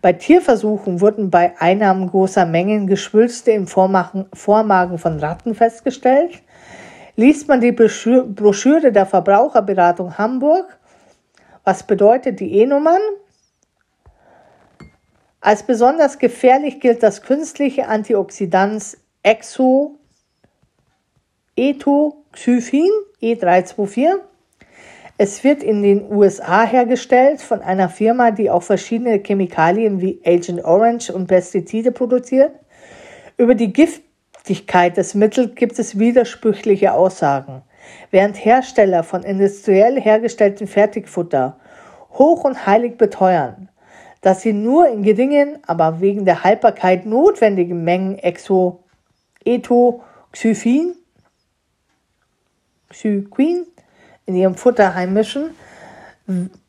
Bei 0.00 0.12
Tierversuchen 0.12 1.00
wurden 1.00 1.30
bei 1.30 1.58
Einnahmen 1.58 2.08
großer 2.08 2.46
Mengen 2.46 2.86
Geschwülste 2.86 3.50
im 3.50 3.66
Vormagen 3.66 4.98
von 4.98 5.18
Ratten 5.18 5.54
festgestellt. 5.54 6.40
Liest 7.16 7.48
man 7.48 7.60
die 7.60 7.72
Broschüre 7.72 8.92
der 8.92 9.06
Verbraucherberatung 9.06 10.16
Hamburg, 10.16 10.78
was 11.64 11.82
bedeutet 11.82 12.38
die 12.38 12.60
E-Nummern? 12.60 13.00
Als 15.40 15.64
besonders 15.64 16.18
gefährlich 16.18 16.80
gilt 16.80 17.02
das 17.02 17.22
künstliche 17.22 17.88
Antioxidant 17.88 18.96
Exo 19.22 19.98
Etoxyphin 21.56 22.90
E324 23.20 24.20
es 25.20 25.42
wird 25.42 25.64
in 25.64 25.82
den 25.82 26.12
USA 26.12 26.64
hergestellt 26.64 27.42
von 27.42 27.60
einer 27.60 27.88
Firma, 27.88 28.30
die 28.30 28.50
auch 28.50 28.62
verschiedene 28.62 29.18
Chemikalien 29.18 30.00
wie 30.00 30.20
Agent 30.24 30.64
Orange 30.64 31.10
und 31.12 31.26
Pestizide 31.26 31.90
produziert. 31.90 32.52
Über 33.36 33.56
die 33.56 33.72
Giftigkeit 33.72 34.96
des 34.96 35.14
Mittels 35.14 35.56
gibt 35.56 35.76
es 35.80 35.98
widersprüchliche 35.98 36.92
Aussagen. 36.94 37.62
Während 38.12 38.42
Hersteller 38.44 39.02
von 39.02 39.24
industriell 39.24 40.00
hergestelltem 40.00 40.68
Fertigfutter 40.68 41.58
hoch 42.12 42.44
und 42.44 42.64
heilig 42.64 42.96
beteuern, 42.96 43.70
dass 44.20 44.42
sie 44.42 44.52
nur 44.52 44.88
in 44.88 45.02
geringen, 45.02 45.58
aber 45.66 46.00
wegen 46.00 46.26
der 46.26 46.44
Haltbarkeit 46.44 47.06
notwendigen 47.06 47.82
Mengen 47.82 48.18
Exo, 48.18 48.84
Etoxyphin, 49.44 50.94
Xyquin 52.90 53.66
in 54.28 54.36
ihrem 54.36 54.54
Futter 54.54 54.94
heimischen, 54.94 55.50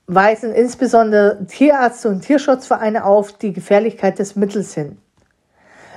weisen 0.08 0.54
insbesondere 0.54 1.46
Tierärzte 1.46 2.08
und 2.08 2.22
Tierschutzvereine 2.22 3.04
auf 3.04 3.34
die 3.34 3.52
Gefährlichkeit 3.52 4.18
des 4.18 4.38
Mittels 4.38 4.74
hin. 4.74 4.98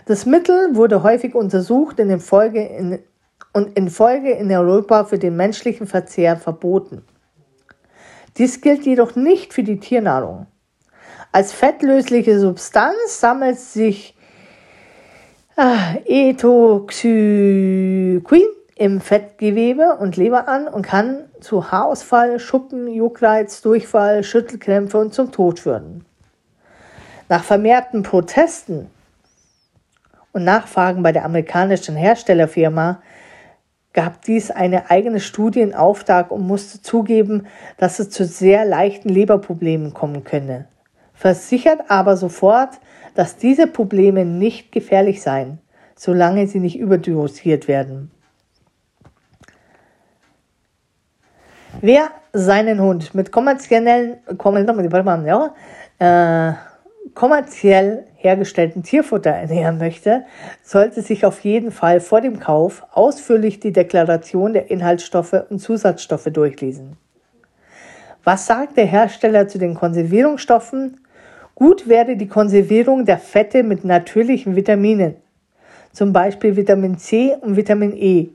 Das 0.07 0.27
Mittel 0.27 0.75
wurde 0.75 1.05
häufig 1.05 1.37
untersucht 1.37 2.01
in 2.01 2.19
Folge 2.19 2.67
in, 2.67 2.99
und 3.53 3.79
in 3.79 3.91
Folge 3.91 4.33
in 4.33 4.51
Europa 4.51 5.05
für 5.05 5.21
den 5.21 5.37
menschlichen 5.37 5.87
Verzehr 5.87 6.37
verboten. 6.37 7.05
Dies 8.39 8.61
gilt 8.61 8.85
jedoch 8.85 9.15
nicht 9.15 9.55
für 9.55 9.63
die 9.63 9.79
Tiernahrung. 9.79 10.49
Als 11.31 11.53
fettlösliche 11.53 12.41
Substanz 12.41 13.21
sammelt 13.21 13.61
sich 13.61 14.17
ah, 15.57 15.95
Etoxyquin 16.05 17.23
im 18.77 19.01
Fettgewebe 19.01 19.97
und 20.01 20.17
Leber 20.17 20.49
an 20.49 20.67
und 20.67 20.83
kann 20.83 21.25
zu 21.41 21.71
Haarausfall, 21.71 22.41
Schuppen, 22.41 22.89
Juckreiz, 22.89 23.63
Durchfall, 23.63 24.25
Schüttelkrämpfe 24.25 24.99
und 24.99 25.15
zum 25.15 25.31
Tod 25.31 25.61
führen. 25.61 26.05
Nach 27.29 27.45
vermehrten 27.45 28.03
Protesten 28.03 28.91
und 30.33 30.45
Nachfragen 30.45 31.03
bei 31.03 31.13
der 31.13 31.25
amerikanischen 31.25 31.97
Herstellerfirma 31.97 33.03
gab 33.93 34.23
dies 34.23 34.51
eine 34.51 34.91
eigene 34.91 35.21
Studie 35.21 35.61
in 35.61 35.75
Auftrag 35.75 36.31
und 36.31 36.47
musste 36.47 36.81
zugeben, 36.81 37.47
dass 37.77 37.99
es 37.99 38.11
zu 38.11 38.25
sehr 38.25 38.65
leichten 38.65 39.11
Leberproblemen 39.11 39.93
kommen 39.93 40.25
könne. 40.25 40.67
Versichert 41.15 41.83
aber 41.89 42.17
sofort, 42.17 42.81
dass 43.15 43.37
diese 43.37 43.67
Probleme 43.67 44.25
nicht 44.25 44.73
gefährlich 44.73 45.21
seien, 45.21 45.59
solange 45.95 46.47
sie 46.47 46.59
nicht 46.59 46.79
überdosiert 46.79 47.69
werden. 47.69 48.11
Wer 51.85 52.13
seinen 52.33 52.81
Hund 52.81 53.13
mit 53.13 53.33
kommerziellen, 53.33 54.19
äh, 55.99 56.53
kommerziell 57.13 58.05
hergestellten 58.15 58.85
Tierfutter 58.85 59.31
ernähren 59.31 59.79
möchte, 59.79 60.25
sollte 60.63 61.03
sich 61.03 61.27
auf 61.27 61.41
jeden 61.41 61.73
Fall 61.73 61.99
vor 61.99 62.21
dem 62.21 62.39
Kauf 62.39 62.85
ausführlich 62.93 63.59
die 63.59 63.73
Deklaration 63.73 64.53
der 64.53 64.71
Inhaltsstoffe 64.71 65.35
und 65.51 65.59
Zusatzstoffe 65.59 66.29
durchlesen. 66.33 66.97
Was 68.23 68.47
sagt 68.47 68.77
der 68.77 68.87
Hersteller 68.87 69.49
zu 69.49 69.59
den 69.59 69.75
Konservierungsstoffen? 69.75 71.01
Gut 71.57 71.89
wäre 71.89 72.15
die 72.15 72.29
Konservierung 72.29 73.07
der 73.07 73.19
Fette 73.19 73.65
mit 73.65 73.85
natürlichen 73.85 74.55
Vitaminen, 74.55 75.17
zum 75.93 76.13
Beispiel 76.13 76.55
Vitamin 76.55 76.97
C 76.97 77.35
und 77.41 77.57
Vitamin 77.57 77.97
E, 77.97 78.29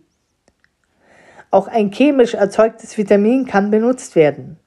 auch 1.51 1.67
ein 1.67 1.91
chemisch 1.91 2.33
erzeugtes 2.33 2.97
Vitamin 2.97 3.45
kann 3.45 3.71
benutzt 3.71 4.15
werden, 4.15 4.59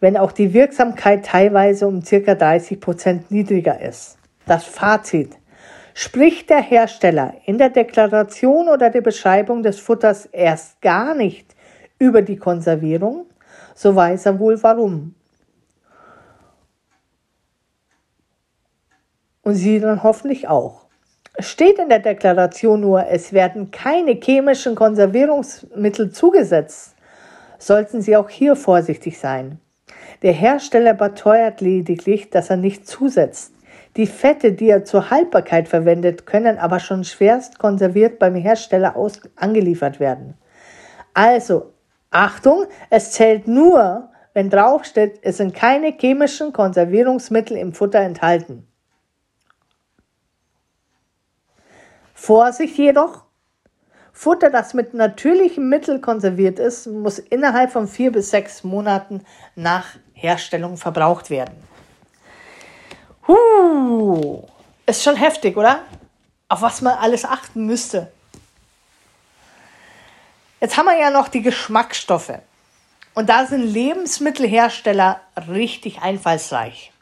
wenn 0.00 0.16
auch 0.16 0.32
die 0.32 0.52
Wirksamkeit 0.54 1.24
teilweise 1.24 1.86
um 1.86 2.02
ca. 2.02 2.34
30 2.34 2.80
Prozent 2.80 3.30
niedriger 3.30 3.80
ist. 3.80 4.18
Das 4.46 4.64
Fazit. 4.64 5.36
Spricht 5.92 6.50
der 6.50 6.62
Hersteller 6.62 7.34
in 7.44 7.58
der 7.58 7.68
Deklaration 7.68 8.68
oder 8.68 8.90
der 8.90 9.00
Beschreibung 9.00 9.62
des 9.62 9.78
Futters 9.80 10.26
erst 10.26 10.80
gar 10.80 11.14
nicht 11.14 11.54
über 11.98 12.22
die 12.22 12.36
Konservierung, 12.36 13.26
so 13.74 13.94
weiß 13.94 14.26
er 14.26 14.38
wohl 14.38 14.62
warum. 14.62 15.14
Und 19.42 19.54
Sie 19.54 19.80
dann 19.80 20.02
hoffentlich 20.02 20.48
auch. 20.48 20.79
Steht 21.38 21.78
in 21.78 21.88
der 21.88 22.00
Deklaration 22.00 22.80
nur, 22.80 23.06
es 23.06 23.32
werden 23.32 23.70
keine 23.70 24.12
chemischen 24.12 24.74
Konservierungsmittel 24.74 26.10
zugesetzt. 26.10 26.96
Sollten 27.58 28.02
Sie 28.02 28.16
auch 28.16 28.28
hier 28.28 28.56
vorsichtig 28.56 29.18
sein. 29.18 29.58
Der 30.22 30.32
Hersteller 30.32 30.94
beteuert 30.94 31.60
lediglich, 31.60 32.30
dass 32.30 32.50
er 32.50 32.56
nicht 32.56 32.86
zusetzt. 32.86 33.54
Die 33.96 34.06
Fette, 34.06 34.52
die 34.52 34.68
er 34.68 34.84
zur 34.84 35.10
Haltbarkeit 35.10 35.68
verwendet, 35.68 36.26
können 36.26 36.58
aber 36.58 36.78
schon 36.78 37.04
schwerst 37.04 37.58
konserviert 37.58 38.18
beim 38.18 38.34
Hersteller 38.34 38.96
aus 38.96 39.20
angeliefert 39.36 39.98
werden. 39.98 40.34
Also, 41.14 41.72
Achtung, 42.10 42.66
es 42.90 43.12
zählt 43.12 43.48
nur, 43.48 44.10
wenn 44.32 44.50
draufsteht, 44.50 45.18
es 45.22 45.38
sind 45.38 45.54
keine 45.54 45.92
chemischen 45.92 46.52
Konservierungsmittel 46.52 47.56
im 47.56 47.72
Futter 47.72 48.00
enthalten. 48.00 48.66
Vorsicht 52.20 52.76
jedoch, 52.76 53.22
Futter, 54.12 54.50
das 54.50 54.74
mit 54.74 54.92
natürlichem 54.92 55.70
Mittel 55.70 56.02
konserviert 56.02 56.58
ist, 56.58 56.86
muss 56.86 57.18
innerhalb 57.18 57.72
von 57.72 57.88
vier 57.88 58.12
bis 58.12 58.28
sechs 58.28 58.62
Monaten 58.62 59.24
nach 59.56 59.86
Herstellung 60.12 60.76
verbraucht 60.76 61.30
werden. 61.30 61.54
Huh, 63.26 64.42
ist 64.84 65.02
schon 65.02 65.16
heftig, 65.16 65.56
oder? 65.56 65.80
Auf 66.50 66.60
was 66.60 66.82
man 66.82 66.98
alles 66.98 67.24
achten 67.24 67.64
müsste. 67.64 68.12
Jetzt 70.60 70.76
haben 70.76 70.86
wir 70.86 71.00
ja 71.00 71.08
noch 71.08 71.28
die 71.28 71.40
Geschmacksstoffe. 71.40 72.34
Und 73.14 73.30
da 73.30 73.46
sind 73.46 73.62
Lebensmittelhersteller 73.62 75.22
richtig 75.48 76.02
einfallsreich. 76.02 76.92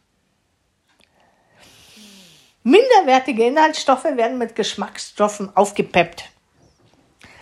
Minderwertige 2.69 3.47
Inhaltsstoffe 3.47 4.05
werden 4.05 4.37
mit 4.37 4.55
Geschmacksstoffen 4.55 5.57
aufgepeppt. 5.57 6.25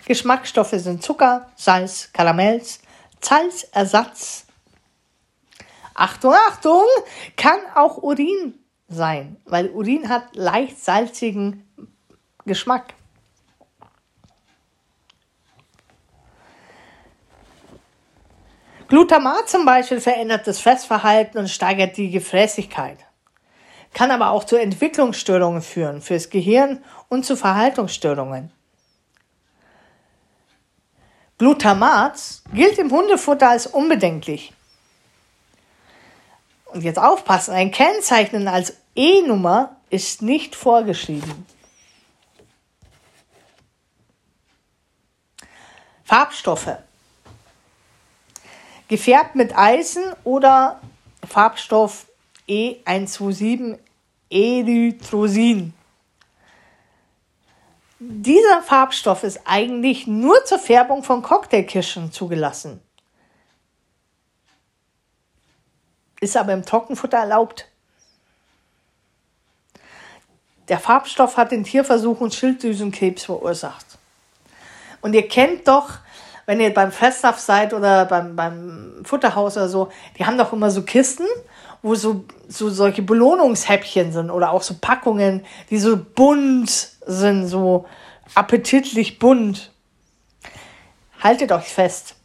Geschmacksstoffe 0.05 0.75
sind 0.75 1.03
Zucker, 1.03 1.51
Salz, 1.57 2.09
Karamells, 2.13 2.79
Salzersatz. 3.19 4.45
Achtung, 5.93 6.33
Achtung, 6.47 6.85
kann 7.35 7.59
auch 7.75 7.97
Urin 7.97 8.57
sein, 8.87 9.35
weil 9.43 9.69
Urin 9.71 10.07
hat 10.07 10.33
leicht 10.33 10.81
salzigen 10.81 11.67
Geschmack. 12.45 12.93
Glutamat 18.87 19.49
zum 19.49 19.65
Beispiel 19.65 19.99
verändert 19.99 20.47
das 20.47 20.61
Fressverhalten 20.61 21.37
und 21.37 21.49
steigert 21.49 21.97
die 21.97 22.11
Gefräßigkeit, 22.11 23.06
kann 23.97 24.11
aber 24.11 24.29
auch 24.29 24.43
zu 24.43 24.57
Entwicklungsstörungen 24.57 25.63
führen 25.63 26.03
fürs 26.03 26.29
Gehirn 26.29 26.83
und 27.09 27.25
zu 27.25 27.35
Verhaltensstörungen. 27.35 28.51
Glutamat 31.39 32.43
gilt 32.53 32.77
im 32.77 32.91
Hundefutter 32.91 33.49
als 33.49 33.65
unbedenklich. 33.65 34.53
Und 36.65 36.83
jetzt 36.83 36.99
aufpassen, 36.99 37.55
ein 37.55 37.71
Kennzeichnen 37.71 38.47
als 38.47 38.77
E-Nummer 38.93 39.77
ist 39.89 40.21
nicht 40.21 40.55
vorgeschrieben. 40.55 41.47
Farbstoffe. 46.03 46.77
Gefärbt 48.89 49.33
mit 49.33 49.57
Eisen 49.57 50.03
oder 50.23 50.79
Farbstoff 51.27 52.05
E127 52.47 53.79
Erythrosin. 54.29 55.73
Dieser 57.99 58.61
Farbstoff 58.61 59.23
ist 59.23 59.41
eigentlich 59.45 60.05
nur 60.05 60.45
zur 60.45 60.59
Färbung 60.59 61.03
von 61.03 61.21
Cocktailkirschen 61.21 62.11
zugelassen. 62.11 62.81
Ist 66.19 66.37
aber 66.37 66.53
im 66.53 66.65
Trockenfutter 66.65 67.17
erlaubt. 67.17 67.67
Der 70.67 70.79
Farbstoff 70.79 71.37
hat 71.37 71.51
in 71.51 71.63
Tierversuchen 71.63 72.29
Schilddrüsenkrebs 72.29 73.25
verursacht. 73.25 73.85
Und 75.01 75.13
ihr 75.13 75.27
kennt 75.27 75.67
doch, 75.67 75.99
wenn 76.45 76.59
ihr 76.59 76.73
beim 76.73 76.91
Festsaft 76.91 77.39
seid 77.39 77.73
oder 77.73 78.05
beim, 78.05 78.35
beim 78.35 79.01
Futterhaus 79.03 79.57
oder 79.57 79.69
so, 79.69 79.91
die 80.17 80.25
haben 80.25 80.37
doch 80.37 80.53
immer 80.53 80.69
so 80.71 80.83
Kisten, 80.83 81.25
wo 81.81 81.95
so, 81.95 82.25
so 82.47 82.69
solche 82.69 83.01
Belohnungshäppchen 83.01 84.11
sind 84.11 84.29
oder 84.29 84.51
auch 84.51 84.61
so 84.61 84.75
Packungen, 84.79 85.45
die 85.69 85.77
so 85.77 85.97
bunt 85.97 86.69
sind, 87.05 87.47
so 87.47 87.85
appetitlich 88.35 89.19
bunt. 89.19 89.71
Haltet 91.21 91.51
euch 91.51 91.65
fest. 91.65 92.15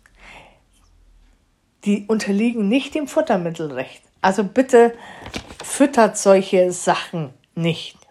Die 1.84 2.06
unterliegen 2.06 2.68
nicht 2.68 2.94
dem 2.94 3.08
Futtermittelrecht. 3.08 4.02
Also 4.20 4.44
bitte 4.44 4.94
füttert 5.64 6.16
solche 6.16 6.70
Sachen 6.72 7.30
nicht. 7.54 8.01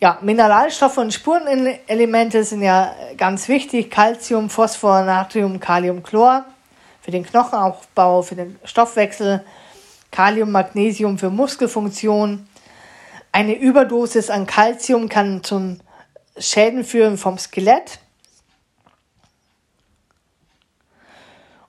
Ja, 0.00 0.18
Mineralstoffe 0.22 0.98
und 0.98 1.12
Spurenelemente 1.12 2.44
sind 2.44 2.62
ja 2.62 2.94
ganz 3.16 3.48
wichtig. 3.48 3.90
Calcium, 3.90 4.48
Phosphor, 4.48 5.02
Natrium, 5.02 5.58
Kalium, 5.58 6.04
Chlor 6.04 6.44
für 7.00 7.10
den 7.10 7.26
Knochenaufbau, 7.26 8.22
für 8.22 8.36
den 8.36 8.60
Stoffwechsel, 8.62 9.44
Kalium, 10.12 10.52
Magnesium 10.52 11.18
für 11.18 11.30
Muskelfunktion. 11.30 12.48
Eine 13.32 13.54
Überdosis 13.58 14.30
an 14.30 14.46
Calcium 14.46 15.08
kann 15.08 15.42
zum 15.42 15.80
Schäden 16.38 16.84
führen 16.84 17.18
vom 17.18 17.36
Skelett. 17.36 17.98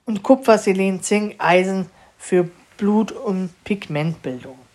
Und 0.06 0.22
Kupfer, 0.22 0.60
Selen, 0.60 1.02
Zink, 1.02 1.36
Eisen 1.40 1.90
für 2.20 2.48
Blut- 2.78 3.12
und 3.12 3.52
Pigmentbildung. 3.64 4.69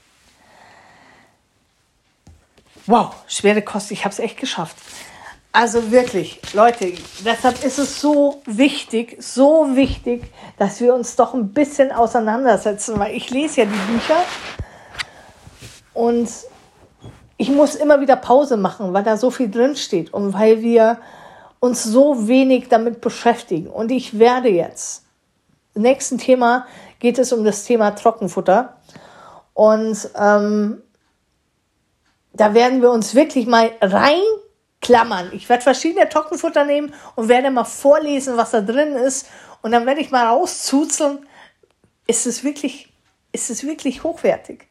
Wow, 2.87 3.15
schwere 3.27 3.63
Kost, 3.63 3.91
ich 3.93 4.05
habe 4.05 4.13
es 4.13 4.19
echt 4.19 4.39
geschafft. 4.39 4.77
Also 5.53 5.91
wirklich, 5.91 6.41
Leute, 6.53 6.93
deshalb 7.25 7.65
ist 7.65 7.79
es 7.79 8.01
so 8.01 8.43
wichtig, 8.45 9.17
so 9.21 9.75
wichtig, 9.75 10.25
dass 10.59 10.81
wir 10.81 10.95
uns 10.95 11.17
doch 11.17 11.33
ein 11.33 11.53
bisschen 11.53 11.93
auseinandersetzen, 11.93 12.99
weil 12.99 13.15
ich 13.15 13.31
lese 13.31 13.63
ja 13.63 13.67
die 13.67 13.93
Bücher 13.93 14.17
und 15.95 16.29
ich 17.37 17.51
muss 17.51 17.75
immer 17.75 18.01
wieder 18.01 18.17
Pause 18.17 18.57
machen, 18.57 18.93
weil 18.93 19.05
da 19.05 19.17
so 19.17 19.31
viel 19.31 19.51
drin 19.51 19.77
steht 19.77 20.13
und 20.13 20.35
weil 20.35 20.61
wir 20.61 20.99
uns 21.61 21.83
so 21.85 22.29
wenig 22.29 22.69
damit 22.69 23.01
beschäftigen. 23.01 23.69
Und 23.69 23.91
ich 23.91 24.19
werde 24.19 24.49
jetzt, 24.51 25.05
im 25.75 25.83
nächsten 25.83 26.19
Thema 26.19 26.67
geht 26.99 27.19
es 27.19 27.33
um 27.33 27.45
das 27.45 27.65
Thema 27.65 27.93
Trockenfutter. 27.93 28.77
Und 29.55 29.97
ähm, 30.19 30.83
da 32.35 32.53
werden 32.53 32.83
wir 32.83 32.91
uns 32.91 33.15
wirklich 33.15 33.47
mal 33.47 33.73
reinklammern. 33.81 35.31
Ich 35.33 35.49
werde 35.49 35.63
verschiedene 35.63 36.09
Trockenfutter 36.09 36.65
nehmen 36.65 36.93
und 37.15 37.29
werde 37.29 37.51
mal 37.51 37.65
vorlesen, 37.65 38.37
was 38.37 38.51
da 38.51 38.61
drin 38.61 38.97
ist. 38.97 39.29
Und 39.63 39.73
dann 39.73 39.87
werde 39.87 40.01
ich 40.01 40.11
mal 40.11 40.27
rauszuzeln, 40.27 41.27
ist 42.07 42.27
es 42.27 42.45
wirklich, 42.45 42.93
ist 43.33 43.51
es 43.51 43.65
wirklich 43.65 44.03
hochwertig? 44.03 44.69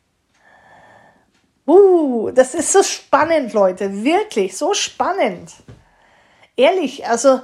Uh, 1.65 2.29
das 2.31 2.53
ist 2.53 2.73
so 2.73 2.83
spannend, 2.83 3.53
Leute. 3.53 4.03
Wirklich, 4.03 4.57
so 4.57 4.73
spannend. 4.73 5.51
Ehrlich, 6.57 7.07
also 7.07 7.39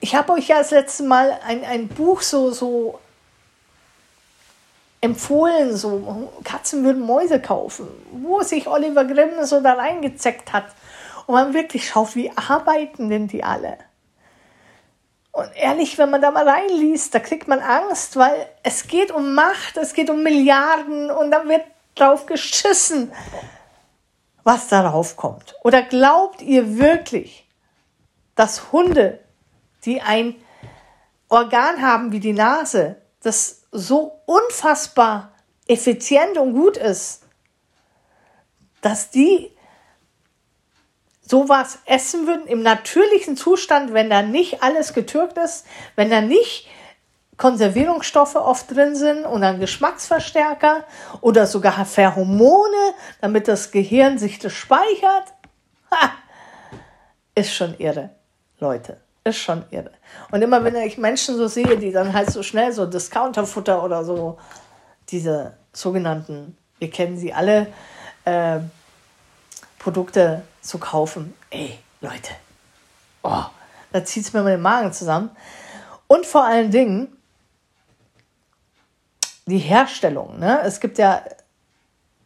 ich 0.00 0.14
habe 0.14 0.32
euch 0.32 0.48
ja 0.48 0.58
das 0.58 0.70
letzte 0.70 1.02
Mal 1.02 1.38
ein, 1.46 1.64
ein 1.64 1.88
Buch 1.88 2.22
so, 2.22 2.50
so 2.50 2.98
empfohlen, 5.04 5.76
so 5.76 6.32
Katzen 6.44 6.82
würden 6.82 7.02
Mäuse 7.02 7.38
kaufen, 7.38 7.86
wo 8.10 8.40
sich 8.40 8.66
Oliver 8.66 9.04
Grimm 9.04 9.44
so 9.44 9.60
da 9.60 9.74
reingezeckt 9.74 10.52
hat. 10.54 10.64
Und 11.26 11.34
man 11.34 11.52
wirklich 11.52 11.88
schaut, 11.88 12.16
wie 12.16 12.32
arbeiten 12.34 13.10
denn 13.10 13.28
die 13.28 13.44
alle? 13.44 13.76
Und 15.30 15.50
ehrlich, 15.56 15.98
wenn 15.98 16.10
man 16.10 16.22
da 16.22 16.30
mal 16.30 16.48
reinliest, 16.48 17.14
da 17.14 17.18
kriegt 17.18 17.48
man 17.48 17.60
Angst, 17.60 18.16
weil 18.16 18.48
es 18.62 18.86
geht 18.86 19.10
um 19.10 19.34
Macht, 19.34 19.76
es 19.76 19.92
geht 19.92 20.08
um 20.08 20.22
Milliarden 20.22 21.10
und 21.10 21.30
da 21.30 21.46
wird 21.48 21.64
drauf 21.96 22.24
geschissen, 22.24 23.12
was 24.42 24.68
darauf 24.68 25.16
kommt. 25.16 25.54
Oder 25.64 25.82
glaubt 25.82 26.40
ihr 26.40 26.78
wirklich, 26.78 27.46
dass 28.36 28.72
Hunde, 28.72 29.20
die 29.84 30.00
ein 30.00 30.34
Organ 31.28 31.82
haben 31.82 32.12
wie 32.12 32.20
die 32.20 32.32
Nase, 32.32 32.96
das 33.24 33.62
so 33.72 34.20
unfassbar 34.26 35.32
effizient 35.66 36.36
und 36.38 36.52
gut 36.52 36.76
ist, 36.76 37.22
dass 38.80 39.10
die 39.10 39.50
sowas 41.22 41.78
essen 41.86 42.26
würden 42.26 42.46
im 42.46 42.62
natürlichen 42.62 43.36
Zustand, 43.36 43.94
wenn 43.94 44.10
da 44.10 44.22
nicht 44.22 44.62
alles 44.62 44.92
getürkt 44.92 45.38
ist, 45.38 45.66
wenn 45.96 46.10
da 46.10 46.20
nicht 46.20 46.68
Konservierungsstoffe 47.36 48.36
oft 48.36 48.70
drin 48.70 48.94
sind 48.94 49.24
und 49.24 49.42
ein 49.42 49.58
Geschmacksverstärker 49.58 50.84
oder 51.20 51.46
sogar 51.46 51.84
Pheromone, 51.84 52.94
damit 53.20 53.48
das 53.48 53.72
Gehirn 53.72 54.18
sich 54.18 54.38
das 54.38 54.52
speichert. 54.52 55.34
Ha, 55.90 56.12
ist 57.34 57.54
schon 57.54 57.74
irre, 57.78 58.10
Leute. 58.60 59.03
Ist 59.24 59.38
schon 59.38 59.64
irre. 59.70 59.90
Und 60.30 60.42
immer 60.42 60.62
wenn 60.62 60.76
ich 60.76 60.98
Menschen 60.98 61.36
so 61.36 61.48
sehe, 61.48 61.78
die 61.78 61.92
dann 61.92 62.12
halt 62.12 62.30
so 62.30 62.42
schnell 62.42 62.72
so 62.72 62.84
Discounterfutter 62.84 63.82
oder 63.82 64.04
so, 64.04 64.38
diese 65.08 65.54
sogenannten, 65.72 66.56
wir 66.78 66.90
kennen 66.90 67.16
sie 67.16 67.32
alle, 67.32 67.68
äh, 68.26 68.60
Produkte 69.78 70.42
zu 70.60 70.78
kaufen. 70.78 71.34
Ey, 71.50 71.78
Leute, 72.00 72.32
oh, 73.22 73.44
da 73.92 74.04
zieht 74.04 74.24
es 74.24 74.32
mir 74.32 74.42
mal 74.42 74.52
den 74.52 74.62
Magen 74.62 74.92
zusammen. 74.92 75.30
Und 76.06 76.26
vor 76.26 76.44
allen 76.44 76.70
Dingen, 76.70 77.14
die 79.46 79.58
Herstellung. 79.58 80.38
Ne? 80.38 80.60
Es 80.64 80.80
gibt 80.80 80.98
ja, 80.98 81.22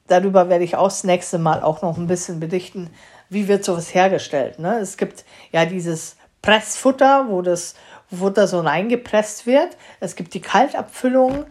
darüber 0.07 0.49
werde 0.49 0.65
ich 0.65 0.77
auch 0.77 0.89
das 0.89 1.05
nächste 1.05 1.39
Mal 1.39 1.63
auch 1.63 1.83
noch 1.83 1.97
ein 1.97 2.07
bisschen 2.07 2.41
berichten, 2.41 2.91
wie 3.29 3.49
wird 3.49 3.65
sowas 3.65 3.95
hergestellt. 3.95 4.59
Ne? 4.59 4.79
Es 4.79 4.97
gibt 4.97 5.25
ja 5.53 5.67
dieses 5.67 6.17
Pressfutter, 6.43 7.27
wo 7.29 7.43
das 7.43 7.75
Futter 8.17 8.47
so 8.47 8.61
reingepresst 8.61 9.47
wird. 9.47 9.77
Es 10.01 10.17
gibt 10.17 10.35
die 10.35 10.41
Kaltabfüllung, 10.41 11.45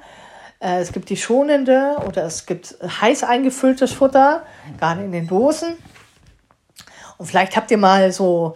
äh, 0.59 0.79
es 0.79 0.91
gibt 0.91 1.09
die 1.09 1.17
schonende 1.17 1.97
oder 2.05 2.23
es 2.23 2.45
gibt 2.45 2.75
heiß 2.81 3.23
eingefülltes 3.23 3.93
Futter, 3.93 4.43
gerade 4.79 5.03
in 5.03 5.11
den 5.11 5.27
Dosen. 5.27 5.77
Und 7.17 7.25
vielleicht 7.25 7.55
habt 7.55 7.71
ihr 7.71 7.77
mal 7.77 8.11
so 8.11 8.55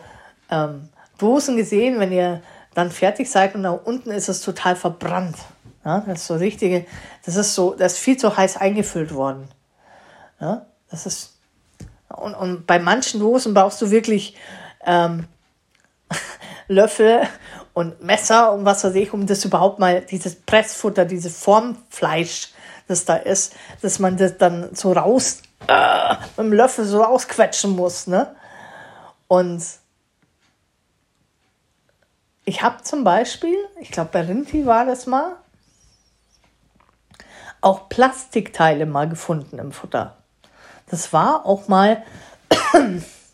ähm, 0.50 0.90
Dosen 1.18 1.58
gesehen, 1.58 2.00
wenn 2.00 2.12
ihr 2.12 2.42
dann 2.74 2.90
fertig 2.90 3.30
seid 3.30 3.56
und 3.56 3.64
da 3.64 3.72
unten 3.72 4.12
ist 4.12 4.30
es 4.30 4.42
total 4.42 4.76
verbrannt. 4.76 5.38
Ja, 5.84 6.00
das 6.02 6.22
ist 6.22 6.28
so 6.28 6.36
richtige, 6.36 6.86
das 7.26 7.36
ist 7.36 7.56
so, 7.56 7.74
das 7.74 7.94
ist 7.94 8.00
viel 8.00 8.18
zu 8.18 8.36
heiß 8.38 8.58
eingefüllt 8.58 9.14
worden. 9.14 9.48
Ja, 10.40 10.66
das 10.90 11.06
ist, 11.06 11.40
und, 12.08 12.34
und 12.36 12.68
bei 12.68 12.80
manchen 12.80 13.20
Dosen 13.20 13.54
brauchst 13.54 13.82
du 13.82 13.90
wirklich 13.90 14.36
ähm, 14.86 15.28
Löffel 16.72 17.28
und 17.74 18.02
Messer 18.02 18.54
und 18.54 18.66
was 18.66 18.84
weiß 18.84 18.96
ich, 18.96 19.14
um 19.14 19.28
das 19.28 19.46
überhaupt 19.46 19.80
mal, 19.80 20.02
dieses 20.02 20.36
Pressfutter, 20.36 21.06
dieses 21.06 21.38
Formfleisch, 21.38 22.50
das 22.88 23.06
da 23.06 23.16
ist, 23.16 23.56
dass 23.82 24.00
man 24.00 24.18
das 24.18 24.38
dann 24.38 24.74
so 24.74 24.92
raus, 24.92 25.42
äh, 25.68 26.16
mit 26.38 26.38
dem 26.38 26.54
Löffel 26.54 26.86
so 26.86 27.02
rausquetschen 27.02 27.72
muss, 27.72 28.08
ne? 28.08 28.36
Und 29.28 29.64
ich 32.46 32.62
habe 32.64 32.84
zum 32.84 33.04
Beispiel, 33.04 33.56
ich 33.80 33.92
glaube 33.92 34.10
bei 34.12 34.22
Rinti 34.22 34.66
war 34.66 34.86
das 34.86 35.06
mal, 35.06 35.38
auch 37.62 37.90
Plastikteile 37.90 38.86
mal 38.86 39.08
gefunden 39.08 39.60
im 39.60 39.72
Futter. 39.72 40.18
Das 40.90 41.14
war 41.14 41.46
auch 41.46 41.68
mal, 41.68 42.04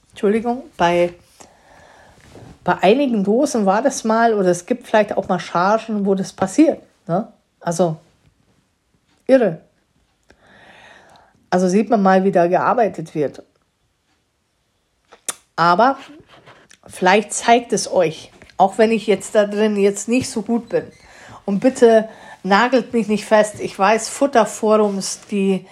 Entschuldigung, 0.10 0.64
bei, 0.76 1.14
bei 2.68 2.84
einigen 2.84 3.24
Dosen 3.24 3.66
war 3.66 3.82
das 3.82 4.04
mal, 4.04 4.34
oder 4.34 4.50
es 4.50 4.66
gibt 4.66 4.88
vielleicht 4.88 5.16
auch 5.16 5.30
mal 5.30 5.40
Chargen, 5.40 6.06
wo 6.06 6.16
das 6.16 6.34
passiert. 6.34 6.84
Ne? 7.08 7.32
Also, 7.62 7.96
irre. 9.26 9.62
Also 11.50 11.70
sieht 11.70 11.90
man 11.90 12.04
mal, 12.04 12.26
wie 12.26 12.32
da 12.34 12.48
gearbeitet 12.48 13.16
wird. 13.16 13.42
Aber 15.56 15.98
vielleicht 16.86 17.32
zeigt 17.32 17.72
es 17.72 17.90
euch, 17.90 18.34
auch 18.58 18.78
wenn 18.78 18.92
ich 18.92 19.08
jetzt 19.08 19.34
da 19.34 19.46
drin 19.46 19.78
jetzt 19.78 20.10
nicht 20.10 20.30
so 20.30 20.42
gut 20.42 20.68
bin. 20.68 20.84
Und 21.46 21.62
bitte 21.62 22.10
nagelt 22.44 22.92
mich 22.92 23.08
nicht 23.08 23.24
fest. 23.24 23.62
Ich 23.62 23.80
weiß, 23.80 24.10
Futterforums, 24.10 25.22
die, 25.32 25.66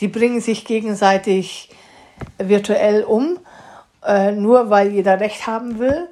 die 0.00 0.08
bringen 0.08 0.42
sich 0.42 0.66
gegenseitig 0.66 1.70
virtuell 2.36 3.04
um, 3.04 3.38
äh, 4.04 4.32
nur 4.32 4.68
weil 4.68 4.90
jeder 4.90 5.18
Recht 5.18 5.46
haben 5.46 5.78
will. 5.78 6.11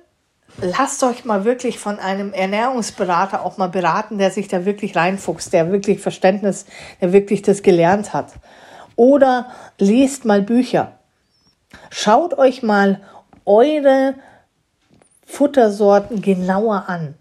Lasst 0.63 1.03
euch 1.03 1.25
mal 1.25 1.47
wirklich 1.47 1.79
von 1.79 1.99
einem 1.99 2.35
Ernährungsberater 2.35 3.45
auch 3.45 3.57
mal 3.57 3.69
beraten, 3.69 4.19
der 4.19 4.31
sich 4.31 4.47
da 4.47 4.67
wirklich 4.67 4.95
reinfuchst, 4.95 5.55
der 5.55 5.73
wirklich 5.73 6.01
Verständnis, 6.01 6.67
der 7.01 7.15
wirklich 7.15 7.41
das 7.41 7.63
gelernt 7.63 8.13
hat. 8.13 8.35
Oder 8.95 9.47
lest 9.79 10.27
mal 10.27 10.43
Bücher. 10.43 10.99
Schaut 11.89 12.37
euch 12.37 12.63
mal 12.63 13.01
eure 13.47 14.15
Futtersorten 15.25 16.21
genauer 16.21 16.85
an. 16.89 17.15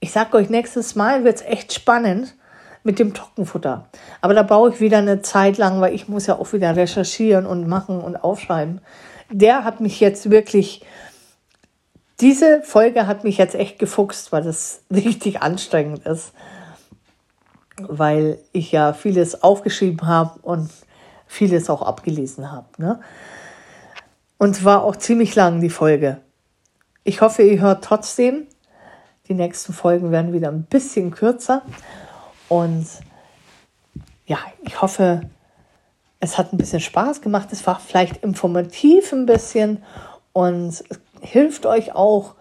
Ich 0.00 0.12
sage 0.12 0.36
euch, 0.36 0.50
nächstes 0.50 0.94
Mal 0.94 1.24
wird 1.24 1.36
es 1.36 1.42
echt 1.42 1.72
spannend 1.72 2.34
mit 2.82 2.98
dem 2.98 3.14
Trockenfutter. 3.14 3.88
Aber 4.20 4.34
da 4.34 4.42
brauche 4.42 4.68
ich 4.70 4.80
wieder 4.80 4.98
eine 4.98 5.22
Zeit 5.22 5.56
lang, 5.56 5.80
weil 5.80 5.94
ich 5.94 6.08
muss 6.08 6.26
ja 6.26 6.38
auch 6.38 6.52
wieder 6.52 6.76
recherchieren 6.76 7.46
und 7.46 7.66
machen 7.66 8.00
und 8.00 8.16
aufschreiben. 8.16 8.82
Der 9.30 9.64
hat 9.64 9.80
mich 9.80 10.00
jetzt 10.00 10.30
wirklich, 10.30 10.84
diese 12.20 12.62
Folge 12.62 13.06
hat 13.06 13.24
mich 13.24 13.38
jetzt 13.38 13.54
echt 13.54 13.78
gefuchst, 13.78 14.32
weil 14.32 14.42
das 14.42 14.82
richtig 14.90 15.42
anstrengend 15.42 16.06
ist. 16.06 16.32
Weil 17.76 18.38
ich 18.52 18.70
ja 18.70 18.92
vieles 18.92 19.42
aufgeschrieben 19.42 20.06
habe 20.06 20.38
und 20.42 20.70
vieles 21.26 21.68
auch 21.68 21.82
abgelesen 21.82 22.52
habe. 22.52 22.68
Ne? 22.78 23.00
Und 24.38 24.64
war 24.64 24.84
auch 24.84 24.96
ziemlich 24.96 25.34
lang 25.34 25.60
die 25.60 25.70
Folge. 25.70 26.20
Ich 27.02 27.20
hoffe, 27.20 27.42
ihr 27.42 27.60
hört 27.60 27.82
trotzdem. 27.82 28.46
Die 29.28 29.34
nächsten 29.34 29.72
Folgen 29.72 30.12
werden 30.12 30.32
wieder 30.32 30.48
ein 30.48 30.64
bisschen 30.64 31.10
kürzer. 31.10 31.62
Und 32.48 32.86
ja, 34.26 34.38
ich 34.62 34.80
hoffe, 34.80 35.22
es 36.20 36.38
hat 36.38 36.52
ein 36.52 36.58
bisschen 36.58 36.80
Spaß 36.80 37.20
gemacht. 37.22 37.48
Es 37.50 37.66
war 37.66 37.80
vielleicht 37.80 38.18
informativ 38.18 39.12
ein 39.12 39.26
bisschen 39.26 39.82
und 40.32 40.68
es 40.68 41.00
hilft 41.24 41.66
euch 41.66 41.94
auch. 41.94 42.34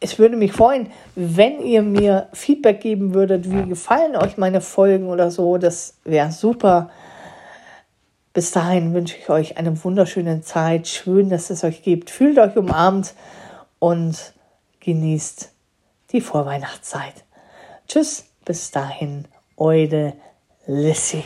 Es 0.00 0.18
würde 0.18 0.36
mich 0.36 0.52
freuen, 0.52 0.90
wenn 1.14 1.60
ihr 1.60 1.82
mir 1.82 2.28
Feedback 2.32 2.80
geben 2.80 3.14
würdet, 3.14 3.50
wie 3.50 3.68
gefallen 3.68 4.16
euch 4.16 4.38
meine 4.38 4.60
Folgen 4.60 5.08
oder 5.08 5.30
so. 5.30 5.58
Das 5.58 5.98
wäre 6.04 6.32
super. 6.32 6.90
Bis 8.32 8.52
dahin 8.52 8.94
wünsche 8.94 9.16
ich 9.18 9.28
euch 9.28 9.58
eine 9.58 9.84
wunderschöne 9.84 10.40
Zeit. 10.40 10.88
Schön, 10.88 11.28
dass 11.28 11.50
es 11.50 11.64
euch 11.64 11.82
gibt. 11.82 12.10
Fühlt 12.10 12.38
euch 12.38 12.56
umarmt 12.56 13.14
und 13.78 14.32
genießt 14.80 15.52
die 16.12 16.20
Vorweihnachtszeit. 16.20 17.24
Tschüss, 17.86 18.24
bis 18.44 18.70
dahin, 18.70 19.26
eure 19.56 20.14
Lissy. 20.66 21.24